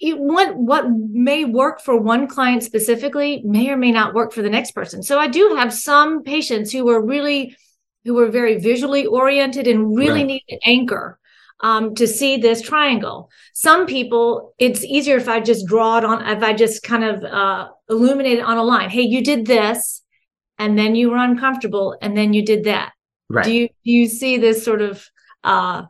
it, 0.00 0.18
what 0.18 0.56
what 0.56 0.86
may 0.90 1.44
work 1.44 1.80
for 1.80 2.00
one 2.00 2.26
client 2.26 2.62
specifically 2.62 3.42
may 3.44 3.70
or 3.70 3.76
may 3.76 3.92
not 3.92 4.14
work 4.14 4.32
for 4.32 4.42
the 4.42 4.50
next 4.50 4.72
person. 4.72 5.02
So 5.02 5.18
I 5.18 5.28
do 5.28 5.54
have 5.56 5.72
some 5.72 6.22
patients 6.22 6.72
who 6.72 6.88
are 6.90 7.04
really 7.04 7.56
who 8.04 8.18
are 8.18 8.28
very 8.28 8.58
visually 8.58 9.06
oriented 9.06 9.66
and 9.66 9.96
really 9.96 10.20
right. 10.20 10.26
need 10.26 10.44
an 10.48 10.58
anchor 10.64 11.18
um, 11.60 11.94
to 11.94 12.06
see 12.06 12.36
this 12.36 12.60
triangle. 12.60 13.30
Some 13.54 13.86
people, 13.86 14.54
it's 14.58 14.84
easier 14.84 15.16
if 15.16 15.28
I 15.28 15.40
just 15.40 15.66
draw 15.66 15.98
it 15.98 16.04
on, 16.04 16.26
if 16.28 16.42
I 16.42 16.52
just 16.52 16.82
kind 16.82 17.04
of 17.04 17.24
uh, 17.24 17.68
illuminate 17.88 18.38
it 18.38 18.44
on 18.44 18.58
a 18.58 18.62
line. 18.62 18.90
Hey, 18.90 19.02
you 19.02 19.24
did 19.24 19.46
this, 19.46 20.02
and 20.58 20.78
then 20.78 20.94
you 20.94 21.10
were 21.10 21.16
uncomfortable, 21.16 21.96
and 22.02 22.16
then 22.16 22.34
you 22.34 22.44
did 22.44 22.64
that. 22.64 22.92
Right. 23.30 23.44
Do 23.44 23.52
you 23.52 23.68
do 23.68 23.90
you 23.90 24.06
see 24.06 24.36
this 24.36 24.64
sort 24.64 24.82
of 24.82 25.06
uh, 25.42 25.84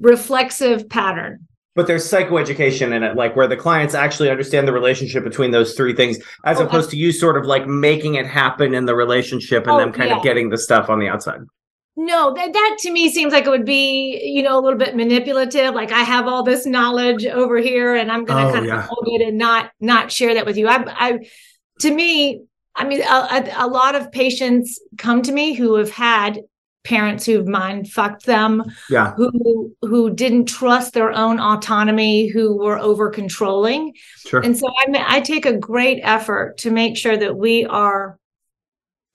reflexive 0.00 0.88
pattern? 0.88 1.46
But 1.74 1.86
there's 1.86 2.04
psychoeducation 2.04 2.92
in 2.94 3.02
it, 3.02 3.16
like 3.16 3.34
where 3.34 3.48
the 3.48 3.56
clients 3.56 3.94
actually 3.94 4.28
understand 4.28 4.68
the 4.68 4.72
relationship 4.72 5.24
between 5.24 5.52
those 5.52 5.74
three 5.74 5.94
things, 5.94 6.18
as 6.44 6.60
oh, 6.60 6.66
opposed 6.66 6.90
to 6.90 6.96
you 6.96 7.12
sort 7.12 7.38
of 7.38 7.46
like 7.46 7.66
making 7.66 8.16
it 8.16 8.26
happen 8.26 8.74
in 8.74 8.84
the 8.84 8.94
relationship 8.94 9.62
and 9.64 9.72
oh, 9.72 9.78
them 9.78 9.92
kind 9.92 10.10
yeah. 10.10 10.18
of 10.18 10.22
getting 10.22 10.50
the 10.50 10.58
stuff 10.58 10.90
on 10.90 10.98
the 10.98 11.08
outside. 11.08 11.40
No, 11.94 12.32
that 12.34 12.52
that 12.52 12.76
to 12.80 12.90
me 12.90 13.10
seems 13.10 13.32
like 13.32 13.44
it 13.44 13.50
would 13.50 13.66
be, 13.66 14.20
you 14.24 14.42
know, 14.42 14.58
a 14.58 14.60
little 14.60 14.78
bit 14.78 14.96
manipulative. 14.96 15.74
Like 15.74 15.92
I 15.92 16.02
have 16.02 16.26
all 16.26 16.42
this 16.42 16.64
knowledge 16.64 17.26
over 17.26 17.58
here, 17.58 17.94
and 17.94 18.10
I'm 18.10 18.24
going 18.24 18.44
to 18.44 18.50
oh, 18.50 18.52
kind 18.54 18.66
yeah. 18.66 18.78
of 18.78 18.84
hold 18.84 19.08
it 19.08 19.26
and 19.26 19.36
not 19.36 19.70
not 19.78 20.10
share 20.10 20.34
that 20.34 20.46
with 20.46 20.56
you. 20.56 20.68
I, 20.68 20.84
I 20.88 21.18
to 21.80 21.94
me, 21.94 22.44
I 22.74 22.84
mean, 22.84 23.02
a, 23.02 23.52
a, 23.56 23.66
lot 23.66 23.94
of 23.94 24.10
patients 24.10 24.80
come 24.96 25.20
to 25.22 25.32
me 25.32 25.52
who 25.52 25.74
have 25.74 25.90
had 25.90 26.40
parents 26.84 27.24
who've 27.24 27.46
mind 27.46 27.90
fucked 27.90 28.26
them, 28.26 28.62
yeah, 28.90 29.14
who 29.14 29.74
who 29.82 30.10
didn't 30.10 30.46
trust 30.46 30.94
their 30.94 31.12
own 31.12 31.38
autonomy, 31.40 32.26
who 32.28 32.56
were 32.56 32.78
over 32.78 33.10
controlling, 33.10 33.94
sure. 34.26 34.40
And 34.40 34.56
so 34.56 34.66
I 34.68 35.16
I 35.16 35.20
take 35.20 35.46
a 35.46 35.56
great 35.56 36.00
effort 36.02 36.58
to 36.58 36.70
make 36.70 36.96
sure 36.96 37.16
that 37.16 37.36
we 37.36 37.64
are 37.66 38.18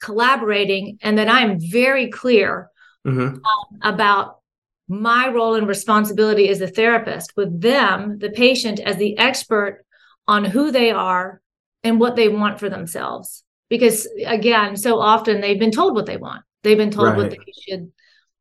collaborating 0.02 0.98
and 1.02 1.18
that 1.18 1.30
I'm 1.30 1.60
very 1.60 2.10
clear 2.10 2.70
mm-hmm. 3.06 3.20
um, 3.20 3.80
about 3.82 4.40
my 4.88 5.28
role 5.28 5.56
and 5.56 5.68
responsibility 5.68 6.50
as 6.50 6.62
a 6.62 6.68
therapist 6.68 7.34
with 7.36 7.62
them, 7.62 8.20
the 8.20 8.30
patient, 8.30 8.80
as 8.80 8.98
the 8.98 9.18
expert 9.18 9.84
on 10.28 10.46
who 10.46 10.72
they 10.72 10.92
are 10.92 11.42
and 11.84 12.00
what 12.00 12.16
they 12.16 12.30
want 12.30 12.60
for 12.60 12.70
themselves. 12.70 13.44
Because 13.70 14.08
again, 14.26 14.78
so 14.78 15.00
often 15.00 15.42
they've 15.42 15.60
been 15.60 15.72
told 15.72 15.94
what 15.94 16.06
they 16.06 16.18
want. 16.18 16.44
They've 16.64 16.78
been 16.78 16.92
told 16.92 17.10
right. 17.10 17.18
what 17.18 17.32
they 17.32 17.38
should 17.68 17.92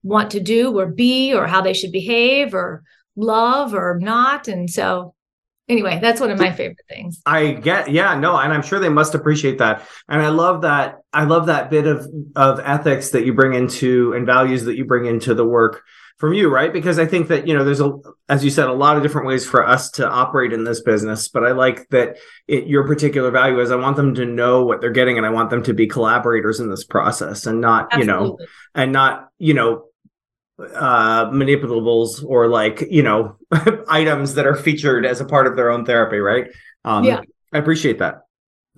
want 0.02 0.30
to 0.32 0.40
do 0.40 0.78
or 0.78 0.86
be 0.86 1.34
or 1.34 1.46
how 1.46 1.60
they 1.60 1.74
should 1.74 1.92
behave 1.92 2.54
or 2.54 2.82
love 3.16 3.74
or 3.74 3.98
not. 4.00 4.48
And 4.48 4.70
so 4.70 5.14
anyway, 5.68 5.98
that's 6.00 6.20
one 6.20 6.30
of 6.30 6.38
my 6.38 6.52
favorite 6.52 6.78
things. 6.88 7.20
I 7.26 7.52
get, 7.52 7.90
yeah, 7.90 8.18
no, 8.18 8.36
and 8.36 8.52
I'm 8.52 8.62
sure 8.62 8.78
they 8.78 8.88
must 8.88 9.14
appreciate 9.14 9.58
that. 9.58 9.86
And 10.08 10.22
I 10.22 10.28
love 10.28 10.62
that. 10.62 10.98
I 11.12 11.24
love 11.24 11.46
that 11.46 11.70
bit 11.70 11.86
of 11.86 12.06
of 12.36 12.60
ethics 12.60 13.10
that 13.10 13.24
you 13.24 13.34
bring 13.34 13.54
into 13.54 14.12
and 14.14 14.26
values 14.26 14.64
that 14.64 14.76
you 14.76 14.84
bring 14.84 15.06
into 15.06 15.34
the 15.34 15.44
work 15.44 15.82
from 16.18 16.32
you, 16.32 16.48
right? 16.48 16.72
Because 16.72 16.98
I 16.98 17.06
think 17.06 17.28
that 17.28 17.46
you 17.46 17.54
know, 17.54 17.64
there's 17.64 17.80
a, 17.80 17.92
as 18.28 18.44
you 18.44 18.50
said, 18.50 18.68
a 18.68 18.72
lot 18.72 18.96
of 18.96 19.02
different 19.02 19.26
ways 19.26 19.46
for 19.46 19.66
us 19.66 19.90
to 19.92 20.08
operate 20.08 20.52
in 20.52 20.64
this 20.64 20.80
business. 20.80 21.28
But 21.28 21.44
I 21.44 21.52
like 21.52 21.88
that 21.90 22.16
it, 22.48 22.66
your 22.66 22.86
particular 22.86 23.30
value 23.30 23.60
is 23.60 23.70
I 23.70 23.76
want 23.76 23.96
them 23.96 24.14
to 24.14 24.24
know 24.24 24.64
what 24.64 24.80
they're 24.80 24.90
getting, 24.90 25.18
and 25.18 25.26
I 25.26 25.30
want 25.30 25.50
them 25.50 25.62
to 25.64 25.74
be 25.74 25.86
collaborators 25.86 26.60
in 26.60 26.70
this 26.70 26.84
process, 26.84 27.46
and 27.46 27.60
not 27.60 27.92
Absolutely. 27.92 28.00
you 28.00 28.06
know, 28.06 28.38
and 28.74 28.92
not 28.92 29.28
you 29.38 29.54
know 29.54 29.84
uh 30.58 31.26
manipulables 31.26 32.24
or 32.24 32.48
like 32.48 32.82
you 32.90 33.02
know 33.02 33.36
items 33.88 34.34
that 34.34 34.46
are 34.46 34.56
featured 34.56 35.04
as 35.04 35.20
a 35.20 35.24
part 35.26 35.46
of 35.46 35.54
their 35.54 35.70
own 35.70 35.84
therapy 35.84 36.16
right 36.16 36.46
um 36.86 37.04
yeah 37.04 37.20
i 37.52 37.58
appreciate 37.58 37.98
that 37.98 38.22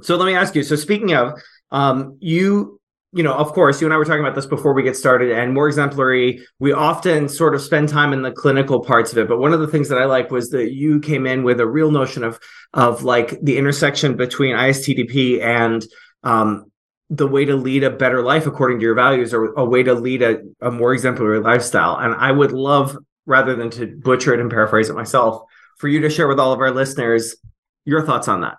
so 0.03 0.17
let 0.17 0.27
me 0.27 0.35
ask 0.35 0.57
you 0.57 0.65
so 0.65 0.75
speaking 0.75 1.15
of 1.15 1.41
um 1.71 2.17
you 2.19 2.78
you 3.13 3.23
know 3.23 3.33
of 3.33 3.53
course 3.53 3.81
you 3.81 3.87
and 3.87 3.95
i 3.95 3.97
were 3.97 4.05
talking 4.05 4.21
about 4.21 4.35
this 4.35 4.47
before 4.47 4.75
we 4.75 4.83
get 4.83 4.97
started 4.97 5.33
and 5.33 5.55
more 5.55 5.67
exemplary 5.67 6.45
we 6.59 6.73
often 6.73 7.29
sort 7.29 7.55
of 7.55 7.63
spend 7.63 7.89
time 7.89 8.13
in 8.13 8.23
the 8.23 8.31
clinical 8.31 8.81
parts 8.81 9.13
of 9.13 9.19
it 9.19 9.29
but 9.29 9.39
one 9.39 9.53
of 9.53 9.61
the 9.61 9.67
things 9.67 9.89
that 9.89 9.99
i 9.99 10.05
like 10.05 10.31
was 10.31 10.51
that 10.51 10.73
you 10.73 11.01
came 11.01 11.27
in 11.27 11.43
with 11.43 11.59
a 11.61 11.67
real 11.67 11.91
notion 11.91 12.23
of 12.23 12.39
of 12.75 13.05
like 13.05 13.41
the 13.41 13.57
intersection 13.57 14.17
between 14.17 14.55
istdp 14.55 15.43
and 15.43 15.87
um 16.23 16.71
the 17.11 17.27
way 17.27 17.45
to 17.45 17.57
lead 17.57 17.85
a 17.85 17.91
better 17.91 18.23
life 18.23 18.47
according 18.47 18.79
to 18.79 18.85
your 18.85 18.95
values 18.95 19.33
or 19.33 19.55
a 19.55 19.65
way 19.65 19.83
to 19.83 19.95
lead 19.95 20.23
a, 20.23 20.41
a 20.61 20.71
more 20.71 20.93
exemplary 20.93 21.41
lifestyle. 21.41 21.97
And 21.97 22.15
I 22.15 22.31
would 22.31 22.53
love, 22.53 22.97
rather 23.25 23.57
than 23.57 23.71
to 23.71 23.87
butcher 23.87 24.35
it 24.35 24.41
and 24.41 24.51
paraphrase 24.51 24.91
it 24.91 24.97
myself, 24.97 25.43
for 25.79 25.89
you 25.89 26.01
to 26.01 26.11
share 26.11 26.29
with 26.29 26.39
all 26.39 26.53
of 26.53 26.61
our 26.61 26.71
listeners 26.71 27.37
your 27.85 28.05
thoughts 28.05 28.29
on 28.29 28.43
that. 28.43 28.57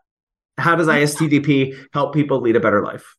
How 0.58 0.76
does 0.76 0.88
ISTDP 0.88 1.78
help 1.94 2.14
people 2.14 2.42
lead 2.42 2.56
a 2.56 2.60
better 2.60 2.84
life? 2.84 3.16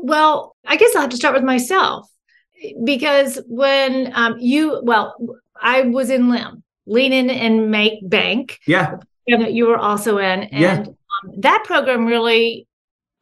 Well, 0.00 0.56
I 0.64 0.76
guess 0.76 0.94
I'll 0.94 1.02
have 1.02 1.10
to 1.10 1.16
start 1.16 1.34
with 1.34 1.42
myself 1.44 2.08
because 2.84 3.40
when 3.48 4.12
um, 4.14 4.36
you, 4.38 4.80
well, 4.82 5.14
I 5.60 5.82
was 5.82 6.08
in 6.10 6.30
LIM, 6.30 6.62
Lean 6.86 7.12
In 7.12 7.30
and 7.30 7.70
Make 7.70 8.08
Bank. 8.08 8.60
Yeah. 8.66 8.96
That 9.26 9.52
you 9.52 9.66
were 9.66 9.76
also 9.76 10.18
in. 10.18 10.44
And 10.44 10.60
yeah. 10.62 10.80
um, 10.80 11.40
that 11.40 11.64
program 11.66 12.06
really 12.06 12.67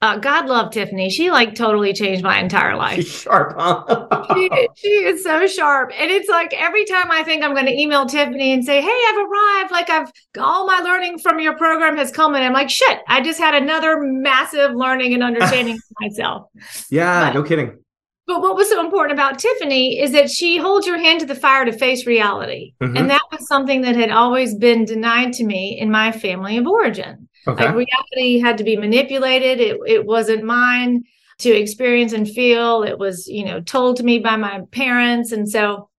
uh, 0.07 0.19
God 0.19 0.47
love 0.47 0.71
Tiffany. 0.71 1.11
She 1.11 1.31
like 1.31 1.55
totally 1.55 1.93
changed 1.93 2.23
my 2.23 2.39
entire 2.39 2.77
life. 2.85 2.97
She's 2.97 3.23
sharp, 3.23 3.55
huh? 3.59 4.27
she, 4.35 4.69
she, 4.77 4.89
is 4.89 5.23
so 5.23 5.47
sharp. 5.47 5.93
And 5.99 6.11
it's 6.11 6.29
like 6.29 6.55
every 6.55 6.85
time 6.85 7.11
I 7.11 7.23
think 7.23 7.43
I'm 7.43 7.55
going 7.55 7.67
to 7.67 7.73
email 7.73 8.07
Tiffany 8.07 8.53
and 8.53 8.65
say, 8.65 8.81
Hey, 8.81 8.89
I've 9.09 9.19
arrived. 9.19 9.73
Like 9.73 9.91
I've 9.91 10.11
all 10.39 10.67
my 10.67 10.79
learning 10.79 11.19
from 11.19 11.41
your 11.41 11.57
program 11.57 11.97
has 11.97 12.13
come. 12.13 12.35
And 12.35 12.45
I'm 12.45 12.53
like, 12.53 12.71
shit, 12.71 13.01
I 13.09 13.21
just 13.21 13.39
had 13.39 13.55
another 13.55 13.99
massive 14.01 14.75
learning 14.75 15.15
and 15.15 15.23
understanding 15.23 15.75
of 15.91 15.97
myself. 16.01 16.49
Yeah, 16.91 17.29
but, 17.29 17.35
no 17.35 17.43
kidding. 17.43 17.77
But 18.27 18.43
what 18.43 18.57
was 18.57 18.69
so 18.69 18.85
important 18.85 19.13
about 19.13 19.39
Tiffany 19.39 20.01
is 20.01 20.11
that 20.13 20.31
she 20.31 20.57
holds 20.57 20.87
your 20.87 20.99
hand 20.99 21.21
to 21.21 21.27
the 21.27 21.35
fire 21.35 21.65
to 21.65 21.73
face 21.73 22.07
reality. 22.07 22.75
Mm-hmm. 22.83 22.97
And 22.97 23.11
that 23.11 23.23
was 23.31 23.47
something 23.47 23.83
that 23.83 23.95
had 23.95 24.11
always 24.11 24.55
been 24.57 24.85
denied 24.85 25.33
to 25.35 25.45
me 25.45 25.79
in 25.79 25.93
my 25.93 26.11
family 26.11 26.57
of 26.57 26.67
origin. 26.67 27.25
Okay. 27.47 27.65
Like 27.65 27.75
reality 27.75 28.41
had 28.41 28.59
to 28.59 28.65
be 28.65 28.76
manipulated. 28.76 29.61
It 29.61 29.79
it 29.87 30.05
wasn't 30.05 30.45
mine 30.45 31.05
to 31.38 31.50
experience 31.50 32.12
and 32.12 32.29
feel. 32.29 32.83
It 32.83 32.99
was, 32.99 33.29
you 33.29 33.45
know, 33.45 33.61
told 33.61 33.99
to 33.99 34.03
me 34.03 34.19
by 34.19 34.37
my 34.37 34.62
parents. 34.73 35.33
And 35.33 35.49
so 35.49 35.91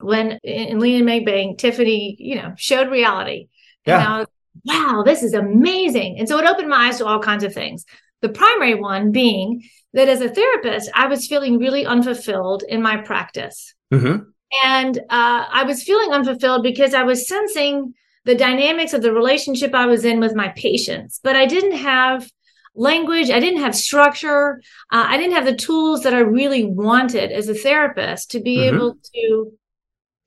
when 0.00 0.38
in 0.42 0.78
Lean 0.78 0.96
and 0.96 1.06
Make 1.06 1.26
Bank, 1.26 1.58
Tiffany, 1.58 2.16
you 2.18 2.36
know, 2.36 2.54
showed 2.56 2.90
reality. 2.90 3.48
Yeah. 3.84 3.98
And 3.98 4.08
I 4.08 4.18
was, 4.18 4.28
wow, 4.64 5.02
this 5.04 5.22
is 5.22 5.34
amazing. 5.34 6.18
And 6.18 6.28
so 6.28 6.38
it 6.38 6.46
opened 6.46 6.68
my 6.68 6.88
eyes 6.88 6.98
to 6.98 7.06
all 7.06 7.20
kinds 7.20 7.44
of 7.44 7.52
things. 7.52 7.84
The 8.22 8.28
primary 8.28 8.74
one 8.74 9.12
being 9.12 9.62
that 9.92 10.08
as 10.08 10.20
a 10.20 10.28
therapist, 10.28 10.90
I 10.94 11.06
was 11.06 11.26
feeling 11.26 11.58
really 11.58 11.84
unfulfilled 11.84 12.62
in 12.68 12.82
my 12.82 12.96
practice. 12.98 13.74
Mm-hmm. 13.92 14.24
And 14.64 14.98
uh, 14.98 15.44
I 15.50 15.64
was 15.64 15.82
feeling 15.82 16.12
unfulfilled 16.12 16.62
because 16.62 16.94
I 16.94 17.02
was 17.02 17.28
sensing 17.28 17.94
the 18.26 18.34
dynamics 18.34 18.92
of 18.92 19.02
the 19.02 19.12
relationship 19.12 19.74
I 19.74 19.86
was 19.86 20.04
in 20.04 20.20
with 20.20 20.34
my 20.34 20.48
patients, 20.48 21.20
but 21.22 21.36
I 21.36 21.46
didn't 21.46 21.78
have 21.78 22.28
language. 22.74 23.30
I 23.30 23.40
didn't 23.40 23.62
have 23.62 23.74
structure. 23.74 24.60
Uh, 24.92 25.06
I 25.08 25.16
didn't 25.16 25.34
have 25.34 25.46
the 25.46 25.56
tools 25.56 26.02
that 26.02 26.12
I 26.12 26.18
really 26.18 26.64
wanted 26.64 27.32
as 27.32 27.48
a 27.48 27.54
therapist 27.54 28.32
to 28.32 28.40
be 28.40 28.58
mm-hmm. 28.58 28.76
able 28.76 28.98
to 29.14 29.52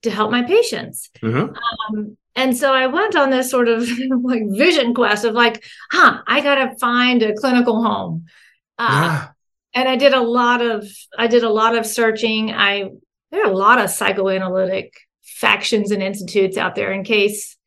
to 0.01 0.09
help 0.09 0.31
my 0.31 0.43
patients. 0.43 1.09
Mm-hmm. 1.21 1.53
Um, 1.97 2.17
And 2.35 2.55
so 2.55 2.73
I 2.73 2.87
went 2.87 3.17
on 3.17 3.31
this 3.31 3.51
sort 3.51 3.67
of 3.67 3.85
like 4.23 4.43
vision 4.49 4.93
quest 4.93 5.25
of 5.25 5.33
like, 5.33 5.61
huh, 5.91 6.21
I 6.25 6.39
got 6.39 6.55
to 6.55 6.77
find 6.77 7.21
a 7.21 7.33
clinical 7.33 7.83
home. 7.83 8.27
Uh. 8.77 9.27
And 9.73 9.89
I 9.89 9.97
did 9.97 10.13
a 10.13 10.21
lot 10.21 10.61
of, 10.61 10.87
I 11.17 11.27
did 11.27 11.43
a 11.43 11.49
lot 11.49 11.75
of 11.75 11.85
searching. 11.85 12.51
I, 12.51 12.89
there 13.31 13.43
are 13.43 13.51
a 13.51 13.55
lot 13.55 13.77
of 13.77 13.89
psychoanalytic 13.89 14.93
factions 15.21 15.91
and 15.91 16.01
institutes 16.01 16.57
out 16.57 16.75
there 16.75 16.93
in 16.93 17.03
case. 17.03 17.57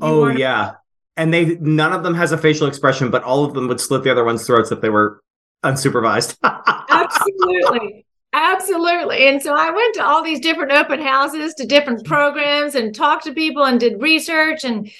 Oh 0.00 0.28
yeah. 0.28 0.74
And 1.16 1.34
they, 1.34 1.56
none 1.56 1.92
of 1.92 2.04
them 2.04 2.14
has 2.14 2.30
a 2.30 2.38
facial 2.38 2.68
expression, 2.68 3.10
but 3.10 3.24
all 3.24 3.44
of 3.44 3.52
them 3.52 3.66
would 3.66 3.80
slit 3.80 4.04
the 4.04 4.10
other 4.10 4.24
one's 4.24 4.46
throats 4.46 4.70
if 4.70 4.80
they 4.80 4.88
were 4.88 5.20
unsupervised. 5.64 6.36
Absolutely. 6.88 8.06
Absolutely. 8.32 9.26
And 9.26 9.42
so 9.42 9.54
I 9.54 9.70
went 9.70 9.94
to 9.94 10.04
all 10.04 10.22
these 10.22 10.38
different 10.38 10.72
open 10.72 11.00
houses 11.00 11.54
to 11.54 11.66
different 11.66 12.04
programs 12.04 12.74
and 12.74 12.94
talked 12.94 13.24
to 13.24 13.32
people 13.32 13.64
and 13.64 13.80
did 13.80 14.00
research 14.00 14.64
and 14.64 14.90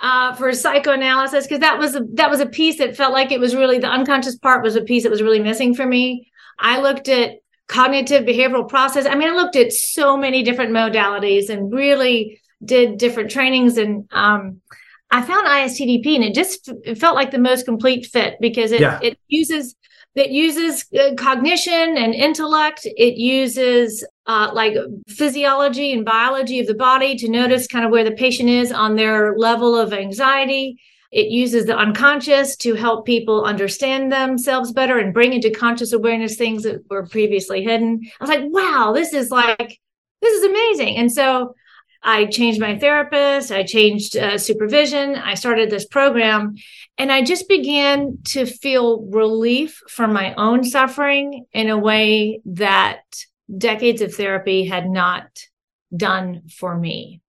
uh, 0.00 0.34
for 0.34 0.52
psychoanalysis 0.52 1.46
because 1.46 1.60
that 1.60 1.78
was 1.78 1.94
a, 1.94 2.00
that 2.14 2.30
was 2.30 2.40
a 2.40 2.46
piece 2.46 2.78
that 2.78 2.96
felt 2.96 3.12
like 3.12 3.30
it 3.30 3.40
was 3.40 3.54
really 3.54 3.78
the 3.78 3.88
unconscious 3.88 4.36
part 4.36 4.62
was 4.62 4.76
a 4.76 4.80
piece 4.80 5.02
that 5.02 5.10
was 5.10 5.22
really 5.22 5.40
missing 5.40 5.74
for 5.74 5.86
me. 5.86 6.30
I 6.58 6.80
looked 6.80 7.08
at 7.08 7.38
cognitive 7.66 8.24
behavioral 8.24 8.68
process. 8.68 9.06
I 9.06 9.14
mean, 9.14 9.28
I 9.28 9.34
looked 9.34 9.56
at 9.56 9.72
so 9.72 10.16
many 10.16 10.42
different 10.42 10.72
modalities 10.72 11.50
and 11.50 11.72
really 11.72 12.40
did 12.64 12.98
different 12.98 13.30
trainings 13.30 13.78
and 13.78 14.08
um, 14.12 14.60
I 15.10 15.22
found 15.22 15.46
ISTDP 15.46 16.16
and 16.16 16.24
it 16.24 16.34
just 16.34 16.70
it 16.84 16.98
felt 16.98 17.14
like 17.14 17.30
the 17.30 17.38
most 17.38 17.64
complete 17.64 18.06
fit 18.06 18.36
because 18.40 18.72
it, 18.72 18.80
yeah. 18.80 18.98
it 19.02 19.18
uses 19.28 19.74
that 20.16 20.30
uses 20.30 20.84
uh, 20.98 21.14
cognition 21.16 21.96
and 21.96 22.12
intellect. 22.14 22.84
It 22.84 23.16
uses 23.16 24.04
uh, 24.26 24.50
like 24.52 24.74
physiology 25.06 25.92
and 25.92 26.04
biology 26.04 26.60
of 26.60 26.66
the 26.66 26.74
body 26.74 27.14
to 27.16 27.28
notice 27.28 27.68
kind 27.68 27.84
of 27.84 27.92
where 27.92 28.04
the 28.04 28.12
patient 28.12 28.48
is 28.48 28.72
on 28.72 28.96
their 28.96 29.36
level 29.38 29.76
of 29.76 29.92
anxiety. 29.92 30.80
It 31.12 31.28
uses 31.28 31.66
the 31.66 31.76
unconscious 31.76 32.56
to 32.56 32.74
help 32.74 33.06
people 33.06 33.44
understand 33.44 34.12
themselves 34.12 34.72
better 34.72 34.98
and 34.98 35.14
bring 35.14 35.32
into 35.32 35.50
conscious 35.50 35.92
awareness 35.92 36.36
things 36.36 36.64
that 36.64 36.82
were 36.90 37.06
previously 37.06 37.62
hidden. 37.62 38.00
I 38.20 38.24
was 38.24 38.28
like, 38.28 38.44
wow, 38.46 38.92
this 38.94 39.14
is 39.14 39.30
like, 39.30 39.78
this 40.20 40.34
is 40.34 40.44
amazing. 40.44 40.96
And 40.96 41.12
so 41.12 41.54
I 42.02 42.26
changed 42.26 42.60
my 42.60 42.78
therapist, 42.78 43.50
I 43.50 43.64
changed 43.64 44.16
uh, 44.16 44.38
supervision, 44.38 45.16
I 45.16 45.34
started 45.34 45.68
this 45.68 45.86
program, 45.86 46.54
and 46.96 47.10
I 47.10 47.22
just 47.22 47.48
began 47.48 48.18
to 48.26 48.46
feel 48.46 49.02
relief 49.02 49.82
from 49.88 50.12
my 50.12 50.34
own 50.34 50.64
suffering 50.64 51.46
in 51.52 51.68
a 51.68 51.78
way 51.78 52.40
that 52.44 53.02
decades 53.56 54.00
of 54.00 54.14
therapy 54.14 54.64
had 54.64 54.88
not 54.88 55.26
done 55.96 56.42
for 56.48 56.76
me. 56.76 57.20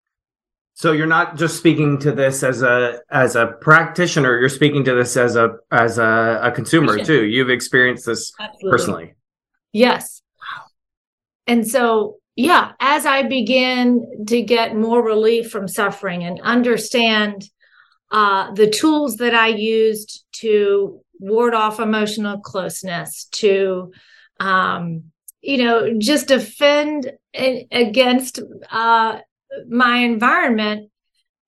So 0.73 0.93
you're 0.93 1.07
not 1.07 1.35
just 1.35 1.57
speaking 1.57 1.97
to 1.99 2.11
this 2.13 2.41
as 2.41 2.61
a 2.61 3.01
as 3.11 3.35
a 3.35 3.47
practitioner, 3.59 4.39
you're 4.39 4.47
speaking 4.47 4.85
to 4.85 4.95
this 4.95 5.17
as 5.17 5.35
a 5.35 5.57
as 5.71 5.97
a, 5.97 6.39
a 6.41 6.51
consumer 6.51 7.03
too. 7.03 7.25
You've 7.25 7.49
experienced 7.49 8.05
this 8.05 8.31
Absolutely. 8.39 8.71
personally. 8.71 9.13
Yes. 9.73 10.21
Wow. 10.39 10.63
And 11.47 11.67
so 11.67 12.18
yeah, 12.39 12.71
as 12.79 13.05
I 13.05 13.23
begin 13.23 14.23
to 14.27 14.41
get 14.41 14.73
more 14.73 15.03
relief 15.03 15.51
from 15.51 15.67
suffering 15.67 16.23
and 16.23 16.39
understand 16.39 17.43
uh, 18.11 18.53
the 18.53 18.69
tools 18.69 19.17
that 19.17 19.35
I 19.35 19.47
used 19.47 20.23
to 20.35 21.01
ward 21.19 21.53
off 21.53 21.81
emotional 21.81 22.39
closeness, 22.39 23.25
to, 23.25 23.91
um, 24.39 25.11
you 25.41 25.65
know, 25.65 25.99
just 25.99 26.29
defend 26.29 27.11
against 27.33 28.39
uh, 28.71 29.19
my 29.67 29.97
environment, 29.97 30.91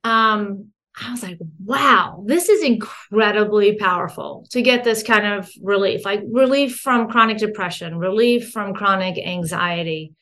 um, 0.03 0.71
I 1.01 1.09
was 1.09 1.23
like, 1.23 1.39
wow, 1.63 2.21
this 2.27 2.49
is 2.49 2.65
incredibly 2.65 3.77
powerful 3.77 4.45
to 4.49 4.61
get 4.61 4.83
this 4.83 5.03
kind 5.03 5.25
of 5.25 5.49
relief, 5.61 6.03
like 6.03 6.21
relief 6.29 6.79
from 6.79 7.07
chronic 7.07 7.37
depression, 7.37 7.97
relief 7.97 8.51
from 8.51 8.73
chronic 8.73 9.17
anxiety 9.17 10.15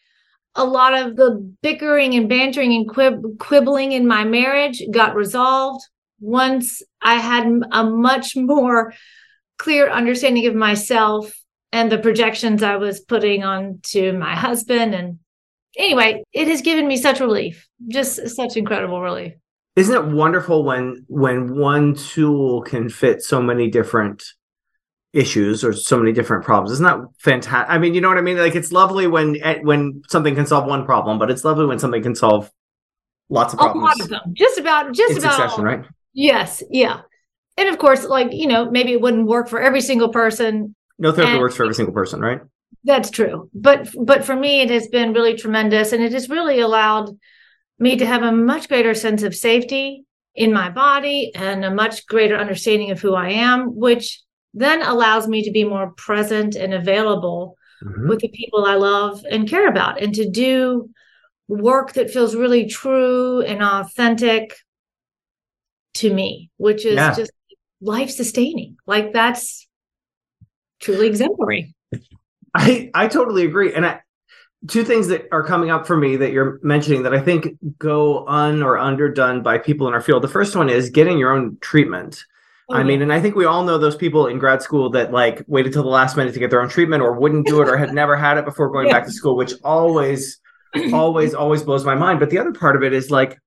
a 0.56 0.66
lot 0.66 0.94
of 0.94 1.16
the 1.16 1.56
bickering 1.62 2.16
and 2.16 2.28
bantering 2.28 2.74
and 2.74 2.90
quib- 2.90 3.38
quibbling 3.40 3.92
in 3.92 4.08
my 4.08 4.24
marriage 4.24 4.82
got 4.92 5.16
resolved 5.16 5.84
once 6.20 6.82
I 7.02 7.16
had 7.16 7.48
a 7.72 7.84
much 7.84 8.36
more 8.36 8.94
clear 9.58 9.90
understanding 9.90 10.48
of 10.48 10.56
myself 10.56 11.34
and 11.72 11.92
the 11.92 12.00
projections 12.00 12.64
I 12.64 12.78
was 12.78 13.00
putting 13.00 13.44
on 13.44 13.80
to 13.92 14.14
my 14.14 14.36
husband. 14.36 14.96
And 14.96 15.20
anyway, 15.78 16.24
it 16.34 16.48
has 16.48 16.62
given 16.62 16.88
me 16.88 16.98
such 16.98 17.20
relief, 17.20 17.68
just 17.88 18.28
such 18.30 18.58
incredible 18.58 19.02
relief. 19.02 19.34
Isn't 19.76 19.96
it 19.96 20.14
wonderful 20.14 20.64
when 20.64 21.06
when 21.08 21.56
one 21.56 21.94
tool 21.94 22.62
can 22.64 22.90
fit 22.90 23.22
so 23.22 23.42
many 23.42 23.70
different 23.70 24.24
issues 25.14 25.64
or 25.64 25.74
so 25.74 25.98
many 25.98 26.12
different 26.12 26.44
problems. 26.44 26.72
Isn't 26.72 26.86
that 26.86 27.00
fantastic? 27.18 27.70
I 27.70 27.78
mean, 27.78 27.94
you 27.94 28.02
know 28.02 28.10
what 28.10 28.18
I 28.18 28.22
mean? 28.22 28.38
Like 28.38 28.56
it's 28.56 28.72
lovely 28.72 29.08
when 29.08 29.38
eh, 29.42 29.60
when 29.62 30.04
something 30.08 30.36
can 30.36 30.46
solve 30.46 30.66
one 30.66 30.86
problem, 30.86 31.18
but 31.18 31.32
it's 31.32 31.44
lovely 31.44 31.66
when 31.66 31.80
something 31.80 32.04
can 32.04 32.16
solve 32.16 32.52
lots 33.30 33.54
of 33.54 33.60
problems. 33.60 33.84
A 33.84 33.88
lot 33.88 34.02
of 34.02 34.10
them. 34.10 34.34
Just 34.34 34.60
about 34.60 34.94
just 34.94 35.12
In 35.12 35.18
about 35.18 35.36
succession, 35.36 35.64
right? 35.64 35.86
Yes, 36.14 36.64
yeah. 36.70 37.02
And 37.58 37.70
of 37.70 37.78
course, 37.78 38.06
like, 38.06 38.32
you 38.32 38.48
know, 38.48 38.70
maybe 38.70 38.94
it 38.94 39.02
wouldn't 39.02 39.28
work 39.28 39.50
for 39.50 39.60
every 39.60 39.82
single 39.82 40.10
person. 40.10 40.76
No 40.98 41.12
therapy 41.12 41.34
and 41.34 41.42
works 41.42 41.56
for 41.56 41.64
every 41.64 41.76
single 41.76 41.94
person, 41.94 42.22
right? 42.22 42.42
That's 42.84 43.10
true. 43.10 43.50
But 43.54 43.90
but 44.00 44.24
for 44.24 44.36
me 44.36 44.62
it 44.62 44.70
has 44.70 44.88
been 44.88 45.14
really 45.14 45.36
tremendous 45.36 45.92
and 45.92 46.04
it 46.04 46.14
has 46.14 46.30
really 46.30 46.60
allowed 46.60 47.18
me 47.78 47.98
to 47.98 48.06
have 48.06 48.24
a 48.24 48.32
much 48.32 48.70
greater 48.70 48.94
sense 48.94 49.24
of 49.24 49.36
safety 49.36 50.06
in 50.36 50.54
my 50.54 50.70
body 50.70 51.32
and 51.36 51.66
a 51.66 51.74
much 51.74 52.06
greater 52.06 52.38
understanding 52.38 52.92
of 52.92 53.02
who 53.02 53.16
I 53.16 53.30
am, 53.30 53.76
which 53.76 54.22
then 54.54 54.82
allows 54.82 55.28
me 55.28 55.44
to 55.44 55.52
be 55.52 55.64
more 55.64 55.92
present 55.92 56.56
and 56.56 56.74
available 56.74 57.56
mm-hmm. 57.84 58.10
with 58.10 58.20
the 58.20 58.30
people 58.30 58.66
I 58.66 58.76
love 58.76 59.24
and 59.30 59.50
care 59.50 59.68
about 59.68 60.02
and 60.02 60.14
to 60.16 60.30
do 60.30 60.90
work 61.48 61.94
that 61.94 62.12
feels 62.12 62.36
really 62.36 62.68
true 62.68 63.42
and 63.42 63.64
authentic 63.64 64.56
to 65.96 66.14
me, 66.14 66.50
which 66.58 66.86
is 66.86 66.96
yeah. 66.96 67.14
just 67.16 67.32
life 67.82 68.10
sustaining. 68.10 68.78
Like 68.86 69.14
that's 69.14 69.68
truly 70.80 71.08
exemplary. 71.08 71.74
I 72.56 72.90
I 72.94 73.08
totally 73.08 73.46
agree. 73.46 73.74
And 73.74 73.86
I 73.86 74.02
two 74.68 74.84
things 74.84 75.08
that 75.08 75.28
are 75.32 75.44
coming 75.44 75.70
up 75.70 75.88
for 75.88 75.96
me 75.96 76.18
that 76.18 76.32
you're 76.32 76.60
mentioning 76.62 77.04
that 77.04 77.14
I 77.14 77.22
think 77.22 77.58
go 77.78 78.26
un 78.28 78.62
or 78.62 78.78
underdone 78.78 79.42
by 79.42 79.58
people 79.58 79.88
in 79.88 79.94
our 79.94 80.02
field. 80.02 80.24
The 80.24 80.28
first 80.28 80.56
one 80.56 80.70
is 80.70 80.90
getting 80.90 81.18
your 81.18 81.32
own 81.32 81.58
treatment. 81.62 82.24
I 82.72 82.84
mean, 82.84 83.02
and 83.02 83.12
I 83.12 83.20
think 83.20 83.36
we 83.36 83.46
all 83.46 83.64
know 83.64 83.78
those 83.78 83.96
people 83.96 84.28
in 84.28 84.38
grad 84.38 84.62
school 84.62 84.92
that 84.92 85.12
like 85.12 85.44
waited 85.48 85.74
till 85.74 85.84
the 85.84 85.90
last 85.90 86.16
minute 86.16 86.34
to 86.34 86.40
get 86.40 86.50
their 86.50 86.62
own 86.62 86.70
treatment 86.70 87.02
or 87.02 87.14
wouldn't 87.14 87.48
do 87.48 87.62
it 87.62 87.68
or 87.68 87.78
had 87.78 87.94
never 87.94 88.16
had 88.16 88.38
it 88.38 88.46
before 88.46 88.70
going 88.70 88.88
yeah. 88.88 88.94
back 88.94 89.06
to 89.06 89.12
school, 89.12 89.36
which 89.36 89.54
always, 89.64 90.40
always, 90.94 91.34
always 91.34 91.64
blows 91.64 91.84
my 91.84 91.96
mind. 91.96 92.20
But 92.20 92.30
the 92.30 92.38
other 92.38 92.54
part 92.54 92.76
of 92.76 92.84
it 92.84 92.94
is 92.94 93.10
like, 93.10 93.40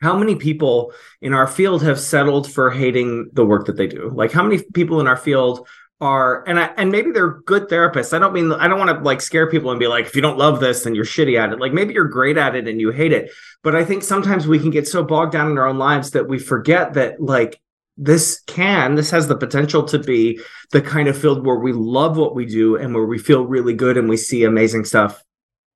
how 0.00 0.16
many 0.16 0.34
people 0.34 0.92
in 1.20 1.32
our 1.32 1.46
field 1.46 1.82
have 1.82 2.00
settled 2.00 2.50
for 2.50 2.70
hating 2.70 3.30
the 3.34 3.44
work 3.44 3.66
that 3.66 3.76
they 3.76 3.86
do? 3.86 4.10
Like, 4.12 4.32
how 4.32 4.42
many 4.42 4.60
people 4.74 5.00
in 5.00 5.06
our 5.06 5.16
field 5.16 5.68
are 6.02 6.42
and 6.48 6.58
I, 6.58 6.64
and 6.76 6.90
maybe 6.90 7.12
they're 7.12 7.40
good 7.42 7.68
therapists. 7.68 8.12
I 8.12 8.18
don't 8.18 8.32
mean 8.32 8.50
I 8.52 8.66
don't 8.66 8.78
want 8.78 8.90
to 8.90 9.04
like 9.04 9.20
scare 9.20 9.48
people 9.48 9.70
and 9.70 9.78
be 9.78 9.86
like 9.86 10.06
if 10.06 10.16
you 10.16 10.20
don't 10.20 10.36
love 10.36 10.58
this 10.58 10.82
then 10.82 10.96
you're 10.96 11.04
shitty 11.04 11.38
at 11.38 11.52
it. 11.52 11.60
Like 11.60 11.72
maybe 11.72 11.94
you're 11.94 12.08
great 12.08 12.36
at 12.36 12.56
it 12.56 12.66
and 12.66 12.80
you 12.80 12.90
hate 12.90 13.12
it. 13.12 13.30
But 13.62 13.76
I 13.76 13.84
think 13.84 14.02
sometimes 14.02 14.48
we 14.48 14.58
can 14.58 14.70
get 14.70 14.88
so 14.88 15.04
bogged 15.04 15.32
down 15.32 15.48
in 15.48 15.58
our 15.58 15.68
own 15.68 15.78
lives 15.78 16.10
that 16.10 16.26
we 16.26 16.40
forget 16.40 16.94
that 16.94 17.22
like 17.22 17.61
this 17.96 18.40
can 18.46 18.94
this 18.94 19.10
has 19.10 19.28
the 19.28 19.36
potential 19.36 19.82
to 19.84 19.98
be 19.98 20.40
the 20.70 20.80
kind 20.80 21.08
of 21.08 21.18
field 21.18 21.44
where 21.44 21.58
we 21.58 21.72
love 21.72 22.16
what 22.16 22.34
we 22.34 22.46
do 22.46 22.76
and 22.76 22.94
where 22.94 23.04
we 23.04 23.18
feel 23.18 23.44
really 23.44 23.74
good 23.74 23.96
and 23.96 24.08
we 24.08 24.16
see 24.16 24.44
amazing 24.44 24.84
stuff 24.84 25.22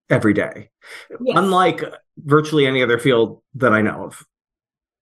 every 0.08 0.32
day. 0.32 0.70
Yes. 1.20 1.36
unlike 1.36 1.82
virtually 2.16 2.66
any 2.66 2.82
other 2.82 2.98
field 2.98 3.42
that 3.54 3.72
i 3.72 3.82
know 3.82 4.04
of. 4.04 4.24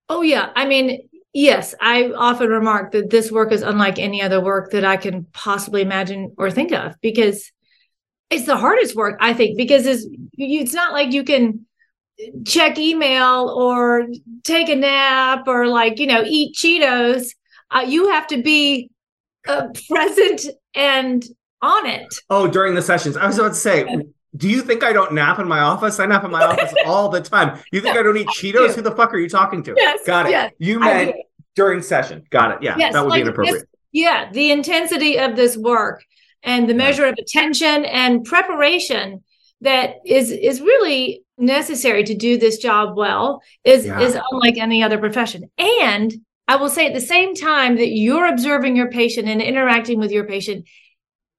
Oh 0.09 0.23
yeah. 0.23 0.51
I 0.57 0.67
mean 0.67 1.09
yes 1.35 1.75
i 1.81 2.11
often 2.13 2.49
remark 2.49 2.93
that 2.93 3.11
this 3.11 3.31
work 3.31 3.53
is 3.53 3.63
unlike 3.63 3.99
any 3.99 4.23
other 4.23 4.41
work 4.41 4.71
that 4.71 4.85
i 4.85 4.97
can 4.97 5.27
possibly 5.33 5.83
imagine 5.83 6.33
or 6.39 6.49
think 6.51 6.73
of 6.73 6.95
because 7.03 7.51
it's 8.31 8.47
the 8.47 8.57
hardest 8.57 8.95
work 8.95 9.19
i 9.21 9.35
think 9.35 9.59
because 9.59 9.85
it's 9.85 10.07
it's 10.39 10.73
not 10.73 10.93
like 10.93 11.13
you 11.13 11.25
can 11.25 11.67
check 12.47 12.79
email 12.79 13.49
or 13.49 14.07
take 14.45 14.69
a 14.69 14.77
nap 14.77 15.45
or 15.47 15.67
like 15.67 15.99
you 15.99 16.07
know 16.07 16.23
eat 16.25 16.55
cheetos 16.55 17.29
uh, 17.71 17.85
you 17.87 18.09
have 18.11 18.27
to 18.27 18.43
be 18.43 18.91
uh, 19.49 19.69
present 19.89 20.43
and 20.75 21.25
on 21.61 21.87
it. 21.87 22.07
Oh 22.31 22.47
during 22.47 22.75
the 22.75 22.83
sessions. 22.83 23.17
I 23.17 23.27
was 23.27 23.39
about 23.39 23.49
to 23.49 23.55
say 23.55 23.87
do 24.37 24.49
you 24.49 24.63
think 24.63 24.83
i 24.83 24.93
don't 24.93 25.13
nap 25.13 25.39
in 25.39 25.47
my 25.47 25.61
office? 25.61 26.01
I 26.01 26.07
nap 26.07 26.25
in 26.25 26.31
my 26.31 26.45
office 26.45 26.75
all 26.87 27.09
the 27.09 27.21
time. 27.21 27.59
You 27.73 27.81
think 27.81 27.97
i 27.97 28.03
don't 28.03 28.17
eat 28.17 28.29
cheetos? 28.29 28.69
do. 28.69 28.75
who 28.75 28.83
the 28.83 28.93
fuck 28.93 29.13
are 29.15 29.19
you 29.19 29.29
talking 29.29 29.63
to? 29.65 29.75
Yes, 29.77 30.01
got 30.07 30.27
it. 30.27 30.31
yes, 30.31 30.53
you 30.59 30.81
meant 30.81 31.17
during 31.55 31.83
session. 31.83 32.25
Got 32.31 32.53
it. 32.53 32.63
Yeah 32.63 32.77
yes, 32.79 32.93
that 32.93 33.03
would 33.03 33.11
like 33.11 33.19
be 33.19 33.29
inappropriate 33.29 33.69
yeah 33.93 34.31
the 34.33 34.51
intensity 34.51 35.19
of 35.19 35.37
this 35.37 35.57
work 35.57 36.05
and 36.43 36.69
the 36.69 36.75
measure 36.75 37.07
of 37.07 37.15
attention 37.19 37.87
and 37.87 38.25
preparation 38.25 39.25
that 39.63 39.95
is 40.05 40.31
is 40.31 40.61
really 40.61 41.24
necessary 41.37 42.05
to 42.05 42.15
do 42.15 42.39
this 42.39 42.59
job 42.59 42.97
well 42.97 43.43
is 43.65 43.87
yeah. 43.87 44.01
is 44.01 44.17
unlike 44.31 44.57
any 44.57 44.83
other 44.83 44.99
profession 44.99 45.51
and 45.59 46.15
i 46.47 46.55
will 46.55 46.69
say 46.69 46.87
at 46.87 46.95
the 46.95 47.01
same 47.01 47.35
time 47.35 47.77
that 47.77 47.89
you're 47.89 48.27
observing 48.27 48.77
your 48.77 48.89
patient 48.89 49.29
and 49.29 49.43
interacting 49.43 49.99
with 49.99 50.13
your 50.13 50.25
patient 50.25 50.65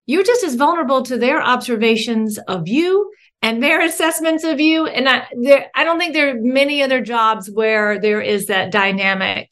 you're 0.06 0.24
just 0.24 0.44
as 0.44 0.56
vulnerable 0.56 1.02
to 1.02 1.18
their 1.18 1.42
observations 1.42 2.38
of 2.40 2.68
you 2.68 3.10
and 3.42 3.64
their 3.64 3.82
assessments 3.86 4.44
of 4.44 4.60
you 4.60 4.86
and 4.86 5.08
i 5.08 5.26
there 5.42 5.68
i 5.76 5.84
don't 5.86 5.98
think 5.98 6.14
there 6.14 6.36
are 6.36 6.42
many 6.42 6.84
other 6.84 7.00
jobs 7.00 7.50
where 7.50 8.00
there 8.00 8.22
is 8.22 8.48
that 8.48 8.72
dynamic 8.72 9.50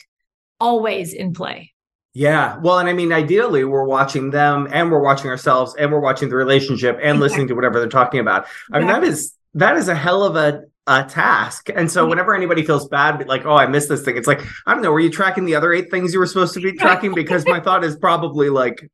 always 0.60 1.14
in 1.14 1.34
play 1.34 1.74
yeah. 2.16 2.60
Well, 2.60 2.78
and 2.78 2.88
I 2.88 2.94
mean, 2.94 3.12
ideally, 3.12 3.64
we're 3.64 3.86
watching 3.86 4.30
them 4.30 4.68
and 4.72 4.92
we're 4.92 5.02
watching 5.02 5.32
ourselves 5.32 5.74
and 5.76 5.92
we're 5.92 6.00
watching 6.00 6.30
the 6.30 6.36
relationship 6.36 7.00
and 7.02 7.20
listening 7.20 7.48
to 7.48 7.56
whatever 7.56 7.80
they're 7.80 7.90
talking 7.90 8.20
about. 8.20 8.46
I 8.72 8.78
mean, 8.78 8.88
that 8.88 9.04
is 9.04 9.34
that 9.56 9.78
is 9.78 9.88
a 9.88 9.96
hell 9.96 10.24
of 10.24 10.36
a, 10.36 10.64
a 10.88 11.04
task. 11.04 11.70
And 11.74 11.92
so 11.92 12.08
whenever 12.08 12.36
anybody 12.36 12.64
feels 12.64 12.88
bad, 12.88 13.28
like, 13.28 13.46
oh, 13.46 13.56
I 13.56 13.68
missed 13.68 13.90
this 13.90 14.04
thing, 14.04 14.18
it's 14.18 14.28
like, 14.28 14.42
I 14.66 14.74
don't 14.74 14.84
know, 14.84 14.92
were 14.92 15.00
you 15.00 15.10
tracking 15.10 15.46
the 15.46 15.56
other 15.56 15.72
eight 15.74 15.92
things 15.92 16.14
you 16.14 16.20
were 16.20 16.26
supposed 16.26 16.54
to 16.56 16.62
be 16.62 16.74
tracking? 16.74 17.14
Because 17.14 17.46
my 17.46 17.60
thought 17.60 17.84
is 17.84 17.96
probably 17.96 18.50
like 18.50 18.90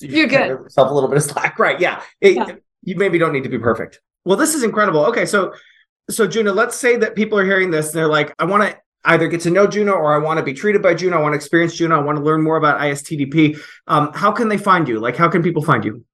you 0.00 0.24
are 0.24 0.28
good. 0.28 0.48
Yourself 0.48 0.90
a 0.90 0.94
little 0.94 1.08
bit 1.08 1.18
of 1.18 1.24
slack. 1.24 1.58
Right. 1.58 1.80
Yeah. 1.80 2.02
It, 2.20 2.36
yeah. 2.36 2.54
You 2.82 2.96
maybe 2.96 3.18
don't 3.18 3.32
need 3.32 3.44
to 3.44 3.48
be 3.48 3.58
perfect. 3.58 4.00
Well, 4.24 4.36
this 4.36 4.54
is 4.54 4.62
incredible. 4.62 5.06
Okay, 5.06 5.26
so 5.26 5.54
so 6.10 6.28
Djuna, 6.28 6.54
let's 6.54 6.76
say 6.76 6.96
that 6.96 7.14
people 7.14 7.38
are 7.38 7.44
hearing 7.44 7.70
this 7.70 7.88
and 7.88 7.94
they're 7.94 8.08
like, 8.08 8.34
I 8.38 8.44
want 8.44 8.62
to 8.62 8.78
either 9.04 9.28
get 9.28 9.40
to 9.42 9.50
know 9.50 9.66
Djuna 9.66 9.92
or 9.92 10.14
I 10.14 10.18
want 10.18 10.38
to 10.38 10.42
be 10.42 10.54
treated 10.54 10.82
by 10.82 10.94
Djuna. 10.94 11.14
I 11.14 11.20
want 11.20 11.32
to 11.32 11.36
experience 11.36 11.78
Djuna. 11.78 11.98
I 11.98 12.02
want 12.02 12.18
to 12.18 12.24
learn 12.24 12.42
more 12.42 12.56
about 12.56 12.80
ISTDP. 12.80 13.58
Um, 13.86 14.12
how 14.14 14.32
can 14.32 14.48
they 14.48 14.58
find 14.58 14.88
you? 14.88 15.00
Like, 15.00 15.16
how 15.16 15.28
can 15.28 15.42
people 15.42 15.62
find 15.62 15.84
you? 15.84 16.04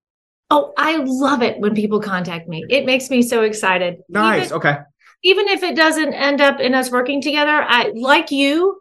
Oh, 0.51 0.73
I 0.77 0.97
love 0.97 1.43
it 1.43 1.61
when 1.61 1.75
people 1.75 2.01
contact 2.01 2.49
me. 2.49 2.65
It 2.69 2.85
makes 2.85 3.09
me 3.09 3.23
so 3.23 3.43
excited. 3.43 3.99
Nice. 4.09 4.47
Even, 4.47 4.57
okay. 4.57 4.79
Even 5.23 5.49
if 5.49 5.63
it 5.63 5.77
doesn't 5.77 6.13
end 6.13 6.41
up 6.41 6.59
in 6.59 6.75
us 6.75 6.91
working 6.91 7.23
together, 7.23 7.65
I 7.67 7.93
like 7.95 8.33
you. 8.33 8.81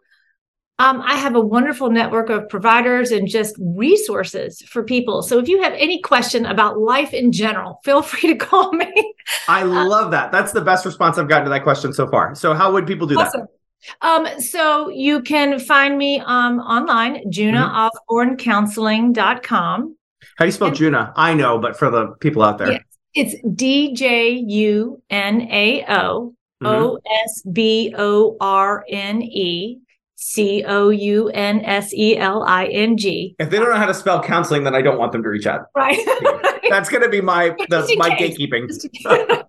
Um, 0.79 1.01
I 1.01 1.15
have 1.15 1.35
a 1.35 1.41
wonderful 1.41 1.91
network 1.91 2.29
of 2.29 2.47
providers 2.47 3.11
and 3.11 3.27
just 3.27 3.57
resources 3.59 4.61
for 4.61 4.81
people. 4.81 5.21
So 5.21 5.37
if 5.37 5.49
you 5.49 5.61
have 5.61 5.73
any 5.73 6.01
question 6.01 6.45
about 6.45 6.79
life 6.79 7.13
in 7.13 7.33
general, 7.33 7.81
feel 7.83 8.01
free 8.11 8.29
to 8.29 8.35
call 8.35 8.71
me. 8.71 9.13
I 9.47 9.63
love 9.63 10.11
that. 10.11 10.31
That's 10.31 10.53
the 10.53 10.61
best 10.61 10.85
response 10.85 11.17
I've 11.17 11.27
gotten 11.27 11.43
to 11.43 11.49
that 11.51 11.63
question 11.63 11.91
so 11.93 12.07
far. 12.07 12.33
So 12.33 12.53
how 12.53 12.71
would 12.71 12.87
people 12.87 13.05
do 13.05 13.19
awesome. 13.19 13.41
that? 13.41 13.49
Um, 14.01 14.27
so 14.39 14.89
you 14.89 15.21
can 15.21 15.59
find 15.59 15.97
me 15.97 16.21
um, 16.21 16.59
online, 16.59 17.29
djunaosbornecounseling.com. 17.29 19.97
How 20.39 20.45
do 20.45 20.47
you 20.47 20.53
spell 20.53 20.69
and, 20.69 20.77
Djuna? 20.77 21.11
I 21.17 21.33
know, 21.33 21.59
but 21.59 21.77
for 21.77 21.91
the 21.91 22.15
people 22.21 22.43
out 22.43 22.59
there. 22.59 22.71
Yes, 22.71 22.83
it's 23.13 23.35
D 23.55 23.93
J 23.93 24.31
U 24.31 25.03
N 25.09 25.41
A 25.51 25.83
O 25.89 26.33
O 26.63 26.99
S 27.25 27.43
B 27.51 27.93
O 27.97 28.37
R 28.39 28.85
N 28.87 29.21
E 29.21 29.79
C 30.15 30.63
O 30.65 30.91
U 30.91 31.27
N 31.27 31.59
S 31.65 31.93
E 31.93 32.15
L 32.15 32.43
I 32.47 32.67
N 32.67 32.95
G. 32.95 33.35
If 33.37 33.49
they 33.49 33.57
don't 33.57 33.69
know 33.69 33.75
how 33.75 33.85
to 33.85 33.93
spell 33.93 34.23
counseling, 34.23 34.63
then 34.63 34.73
I 34.73 34.81
don't 34.81 34.97
want 34.97 35.11
them 35.11 35.23
to 35.23 35.29
reach 35.29 35.45
out. 35.45 35.65
Right. 35.75 35.99
That's 36.69 36.87
going 36.87 37.03
to 37.03 37.09
be 37.09 37.19
my 37.19 37.49
my 37.97 38.11
gatekeeping. 38.11 39.43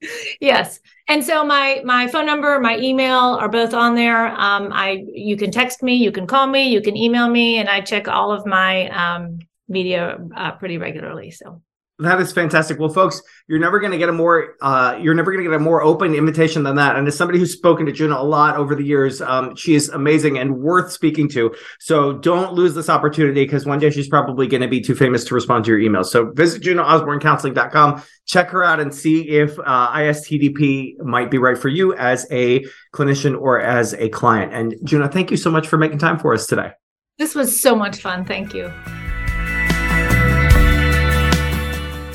yes 0.40 0.78
and 1.08 1.24
so 1.24 1.44
my 1.44 1.82
my 1.84 2.06
phone 2.06 2.24
number 2.24 2.60
my 2.60 2.78
email 2.78 3.36
are 3.40 3.48
both 3.48 3.74
on 3.74 3.96
there 3.96 4.28
um, 4.28 4.70
i 4.72 5.04
you 5.12 5.36
can 5.36 5.50
text 5.50 5.82
me 5.82 5.96
you 5.96 6.12
can 6.12 6.24
call 6.24 6.46
me 6.46 6.68
you 6.68 6.80
can 6.80 6.96
email 6.96 7.28
me 7.28 7.58
and 7.58 7.68
i 7.68 7.80
check 7.80 8.06
all 8.06 8.30
of 8.30 8.46
my 8.46 8.88
um, 8.90 9.40
media 9.68 10.18
uh, 10.36 10.52
pretty 10.52 10.78
regularly 10.78 11.30
so 11.30 11.62
that 12.00 12.20
is 12.20 12.32
fantastic. 12.32 12.78
Well, 12.78 12.90
folks, 12.90 13.20
you're 13.48 13.58
never 13.58 13.80
going 13.80 13.90
to 13.90 13.98
get 13.98 14.08
a 14.08 14.12
more 14.12 14.54
uh, 14.60 14.96
you're 15.00 15.14
never 15.14 15.32
going 15.32 15.42
to 15.42 15.50
get 15.50 15.56
a 15.56 15.62
more 15.62 15.82
open 15.82 16.14
invitation 16.14 16.62
than 16.62 16.76
that. 16.76 16.94
And 16.94 17.08
as 17.08 17.16
somebody 17.16 17.40
who's 17.40 17.52
spoken 17.52 17.86
to 17.86 17.92
Djuna 17.92 18.20
a 18.20 18.22
lot 18.22 18.56
over 18.56 18.76
the 18.76 18.84
years, 18.84 19.20
um, 19.20 19.56
she 19.56 19.74
is 19.74 19.88
amazing 19.88 20.38
and 20.38 20.58
worth 20.58 20.92
speaking 20.92 21.28
to. 21.30 21.52
So 21.80 22.12
don't 22.12 22.52
lose 22.52 22.74
this 22.74 22.88
opportunity 22.88 23.44
because 23.44 23.66
one 23.66 23.80
day 23.80 23.90
she's 23.90 24.08
probably 24.08 24.46
going 24.46 24.60
to 24.60 24.68
be 24.68 24.80
too 24.80 24.94
famous 24.94 25.24
to 25.24 25.34
respond 25.34 25.64
to 25.64 25.76
your 25.76 25.80
emails. 25.80 26.06
So 26.06 26.30
visit 26.30 26.62
DjunaOsborneCounseling.com, 26.62 28.02
check 28.26 28.50
her 28.50 28.62
out, 28.62 28.78
and 28.78 28.94
see 28.94 29.28
if 29.28 29.58
uh, 29.58 29.92
ISTDP 29.92 31.00
might 31.00 31.32
be 31.32 31.38
right 31.38 31.58
for 31.58 31.68
you 31.68 31.96
as 31.96 32.28
a 32.30 32.64
clinician 32.94 33.36
or 33.36 33.60
as 33.60 33.94
a 33.94 34.08
client. 34.10 34.54
And 34.54 34.74
Djuna, 34.84 35.12
thank 35.12 35.32
you 35.32 35.36
so 35.36 35.50
much 35.50 35.66
for 35.66 35.78
making 35.78 35.98
time 35.98 36.20
for 36.20 36.32
us 36.32 36.46
today. 36.46 36.70
This 37.18 37.34
was 37.34 37.60
so 37.60 37.74
much 37.74 38.00
fun. 38.00 38.24
Thank 38.24 38.54
you. 38.54 38.72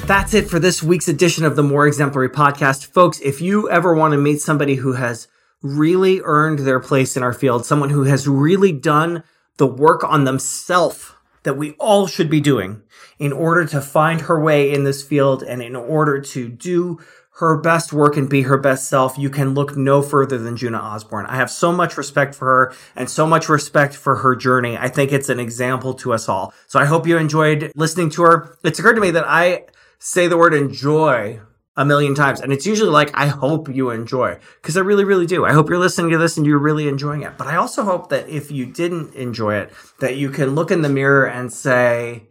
That's 0.06 0.34
it 0.34 0.50
for 0.50 0.60
this 0.60 0.84
week's 0.84 1.08
edition 1.08 1.46
of 1.46 1.56
the 1.56 1.64
More 1.64 1.88
Exemplary 1.88 2.28
podcast. 2.28 2.88
Folks, 2.88 3.22
if 3.22 3.40
you 3.40 3.70
ever 3.70 3.96
want 3.96 4.12
to 4.12 4.18
meet 4.18 4.42
somebody 4.42 4.76
who 4.76 4.94
has 4.94 5.30
really 5.62 6.20
earned 6.26 6.60
their 6.60 6.82
place 6.82 7.16
in 7.16 7.24
our 7.24 7.32
field, 7.32 7.66
someone 7.66 7.90
who 7.90 8.04
has 8.04 8.28
really 8.28 8.74
done 8.74 9.24
the 9.56 9.66
work 9.66 10.04
on 10.04 10.26
themselves 10.26 11.14
that 11.44 11.58
we 11.58 11.72
all 11.80 12.06
should 12.06 12.30
be 12.30 12.42
doing 12.42 12.82
in 13.18 13.32
order 13.32 13.66
to 13.66 13.80
find 13.80 14.22
her 14.22 14.38
way 14.38 14.74
in 14.74 14.84
this 14.84 15.02
field 15.02 15.42
and 15.42 15.62
in 15.62 15.74
order 15.74 16.20
to 16.20 16.50
do 16.50 17.00
her 17.38 17.58
best 17.58 17.94
work 17.94 18.18
and 18.18 18.30
be 18.30 18.42
her 18.42 18.58
best 18.58 18.90
self, 18.90 19.18
you 19.18 19.30
can 19.30 19.54
look 19.54 19.78
no 19.78 20.02
further 20.02 20.38
than 20.38 20.58
Djuna 20.58 20.84
Osborne. 20.84 21.28
I 21.28 21.38
have 21.38 21.50
so 21.50 21.72
much 21.72 21.98
respect 21.98 22.36
for 22.36 22.46
her 22.46 22.76
and 22.98 23.10
so 23.10 23.26
much 23.26 23.48
respect 23.48 23.96
for 23.96 24.18
her 24.18 24.36
journey. 24.36 24.78
I 24.78 24.90
think 24.90 25.14
it's 25.14 25.30
an 25.30 25.40
example 25.40 25.94
to 25.96 26.12
us 26.12 26.28
all. 26.28 26.54
So 26.68 26.78
I 26.78 26.86
hope 26.86 27.08
you 27.08 27.18
enjoyed 27.18 27.72
listening 27.76 28.10
to 28.12 28.24
her. 28.24 28.58
It's 28.64 28.80
occurred 28.80 28.96
to 28.96 29.02
me 29.02 29.12
that 29.12 29.26
I 29.26 29.64
say 30.04 30.28
the 30.28 30.38
word 30.38 30.54
enjoy 30.54 31.40
a 31.78 31.86
million 31.86 32.14
times. 32.14 32.42
And 32.42 32.52
it's 32.52 32.66
usually 32.66 32.90
like, 32.90 33.10
I 33.14 33.28
hope 33.28 33.74
you 33.74 33.90
enjoy 33.90 34.38
because 34.62 34.76
I 34.76 34.82
really, 34.82 35.06
really 35.06 35.26
do. 35.26 35.46
I 35.46 35.54
hope 35.54 35.70
you're 35.70 35.80
listening 35.80 36.12
to 36.12 36.18
this 36.18 36.36
and 36.36 36.46
you're 36.46 36.60
really 36.60 36.90
enjoying 36.90 37.24
it. 37.24 37.38
But 37.38 37.48
I 37.48 37.56
also 37.56 37.84
hope 37.84 38.10
that 38.10 38.28
if 38.28 38.52
you 38.52 38.66
didn't 38.66 39.16
enjoy 39.16 39.56
it, 39.56 39.74
that 40.02 40.18
you 40.18 40.30
can 40.30 40.56
look 40.56 40.72
in 40.72 40.82
the 40.82 40.90
mirror 40.90 41.26
and 41.26 41.52
say, 41.52 42.28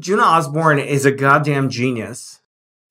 Djuna 0.00 0.22
Osborne 0.22 0.78
is 0.78 1.06
a 1.06 1.10
goddamn 1.10 1.70
genius. 1.70 2.40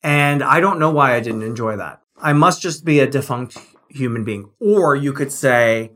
And 0.04 0.44
I 0.44 0.60
don't 0.60 0.80
know 0.80 0.90
why 0.90 1.14
I 1.14 1.20
didn't 1.20 1.44
enjoy 1.44 1.78
that. 1.78 2.02
I 2.20 2.34
must 2.34 2.62
just 2.62 2.84
be 2.84 3.00
a 3.00 3.08
defunct 3.08 3.58
human 3.88 4.24
being. 4.24 4.50
Or 4.60 4.96
you 4.96 5.14
could 5.14 5.32
say, 5.32 5.92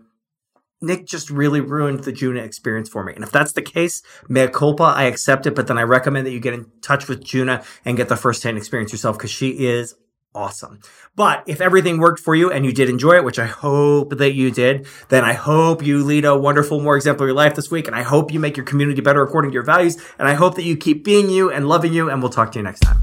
Nick 0.81 1.05
just 1.05 1.29
really 1.29 1.61
ruined 1.61 2.03
the 2.03 2.11
Djuna 2.11 2.43
experience 2.43 2.89
for 2.89 3.03
me. 3.03 3.13
And 3.13 3.23
if 3.23 3.31
that's 3.31 3.53
the 3.53 3.61
case, 3.61 4.01
mea 4.27 4.47
culpa, 4.47 4.83
I 4.83 5.03
accept 5.03 5.45
it. 5.45 5.55
But 5.55 5.67
then 5.67 5.77
I 5.77 5.83
recommend 5.83 6.25
that 6.27 6.31
you 6.31 6.39
get 6.39 6.53
in 6.53 6.69
touch 6.81 7.07
with 7.07 7.23
Djuna 7.23 7.65
and 7.85 7.97
get 7.97 8.09
the 8.09 8.17
firsthand 8.17 8.57
experience 8.57 8.91
yourself 8.91 9.17
because 9.17 9.31
she 9.31 9.65
is 9.65 9.95
awesome. 10.35 10.81
But 11.15 11.43
if 11.47 11.61
everything 11.61 11.97
worked 11.97 12.19
for 12.19 12.35
you 12.35 12.51
and 12.51 12.65
you 12.65 12.73
did 12.73 12.89
enjoy 12.89 13.13
it, 13.13 13.23
which 13.23 13.39
I 13.39 13.45
hope 13.45 14.17
that 14.17 14.33
you 14.33 14.51
did, 14.51 14.85
then 15.09 15.23
I 15.23 15.33
hope 15.33 15.83
you 15.83 16.03
lead 16.03 16.25
a 16.25 16.37
wonderful, 16.37 16.81
more 16.81 16.97
exemplary 16.97 17.33
life 17.33 17.55
this 17.55 17.71
week. 17.71 17.87
And 17.87 17.95
I 17.95 18.03
hope 18.03 18.31
you 18.31 18.39
make 18.39 18.57
your 18.57 18.65
community 18.65 19.01
better 19.01 19.23
according 19.23 19.51
to 19.51 19.53
your 19.53 19.63
values. 19.63 19.97
And 20.19 20.27
I 20.27 20.33
hope 20.33 20.55
that 20.55 20.63
you 20.63 20.75
keep 20.75 21.03
being 21.03 21.29
you 21.29 21.49
and 21.49 21.67
loving 21.67 21.93
you. 21.93 22.09
And 22.09 22.21
we'll 22.21 22.31
talk 22.31 22.51
to 22.51 22.59
you 22.59 22.63
next 22.63 22.81
time. 22.81 23.01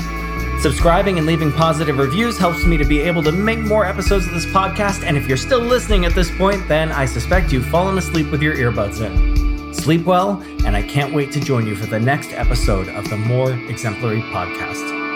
Subscribing 0.59 1.19
and 1.19 1.27
leaving 1.27 1.51
positive 1.51 1.97
reviews 1.99 2.37
helps 2.37 2.65
me 2.65 2.77
to 2.77 2.85
be 2.85 2.99
able 2.99 3.21
to 3.23 3.31
make 3.31 3.59
more 3.59 3.85
episodes 3.85 4.25
of 4.25 4.33
this 4.33 4.45
podcast. 4.47 5.03
And 5.03 5.15
if 5.15 5.27
you're 5.27 5.37
still 5.37 5.61
listening 5.61 6.05
at 6.05 6.15
this 6.15 6.35
point, 6.35 6.67
then 6.67 6.91
I 6.91 7.05
suspect 7.05 7.53
you've 7.53 7.67
fallen 7.67 7.97
asleep 7.97 8.31
with 8.31 8.41
your 8.41 8.55
earbuds 8.55 9.01
in. 9.01 9.73
Sleep 9.73 10.03
well, 10.03 10.43
and 10.65 10.75
I 10.75 10.81
can't 10.81 11.13
wait 11.13 11.31
to 11.33 11.39
join 11.39 11.67
you 11.67 11.75
for 11.75 11.85
the 11.85 11.99
next 11.99 12.31
episode 12.31 12.89
of 12.89 13.07
the 13.09 13.17
More 13.17 13.53
Exemplary 13.69 14.21
Podcast. 14.21 15.06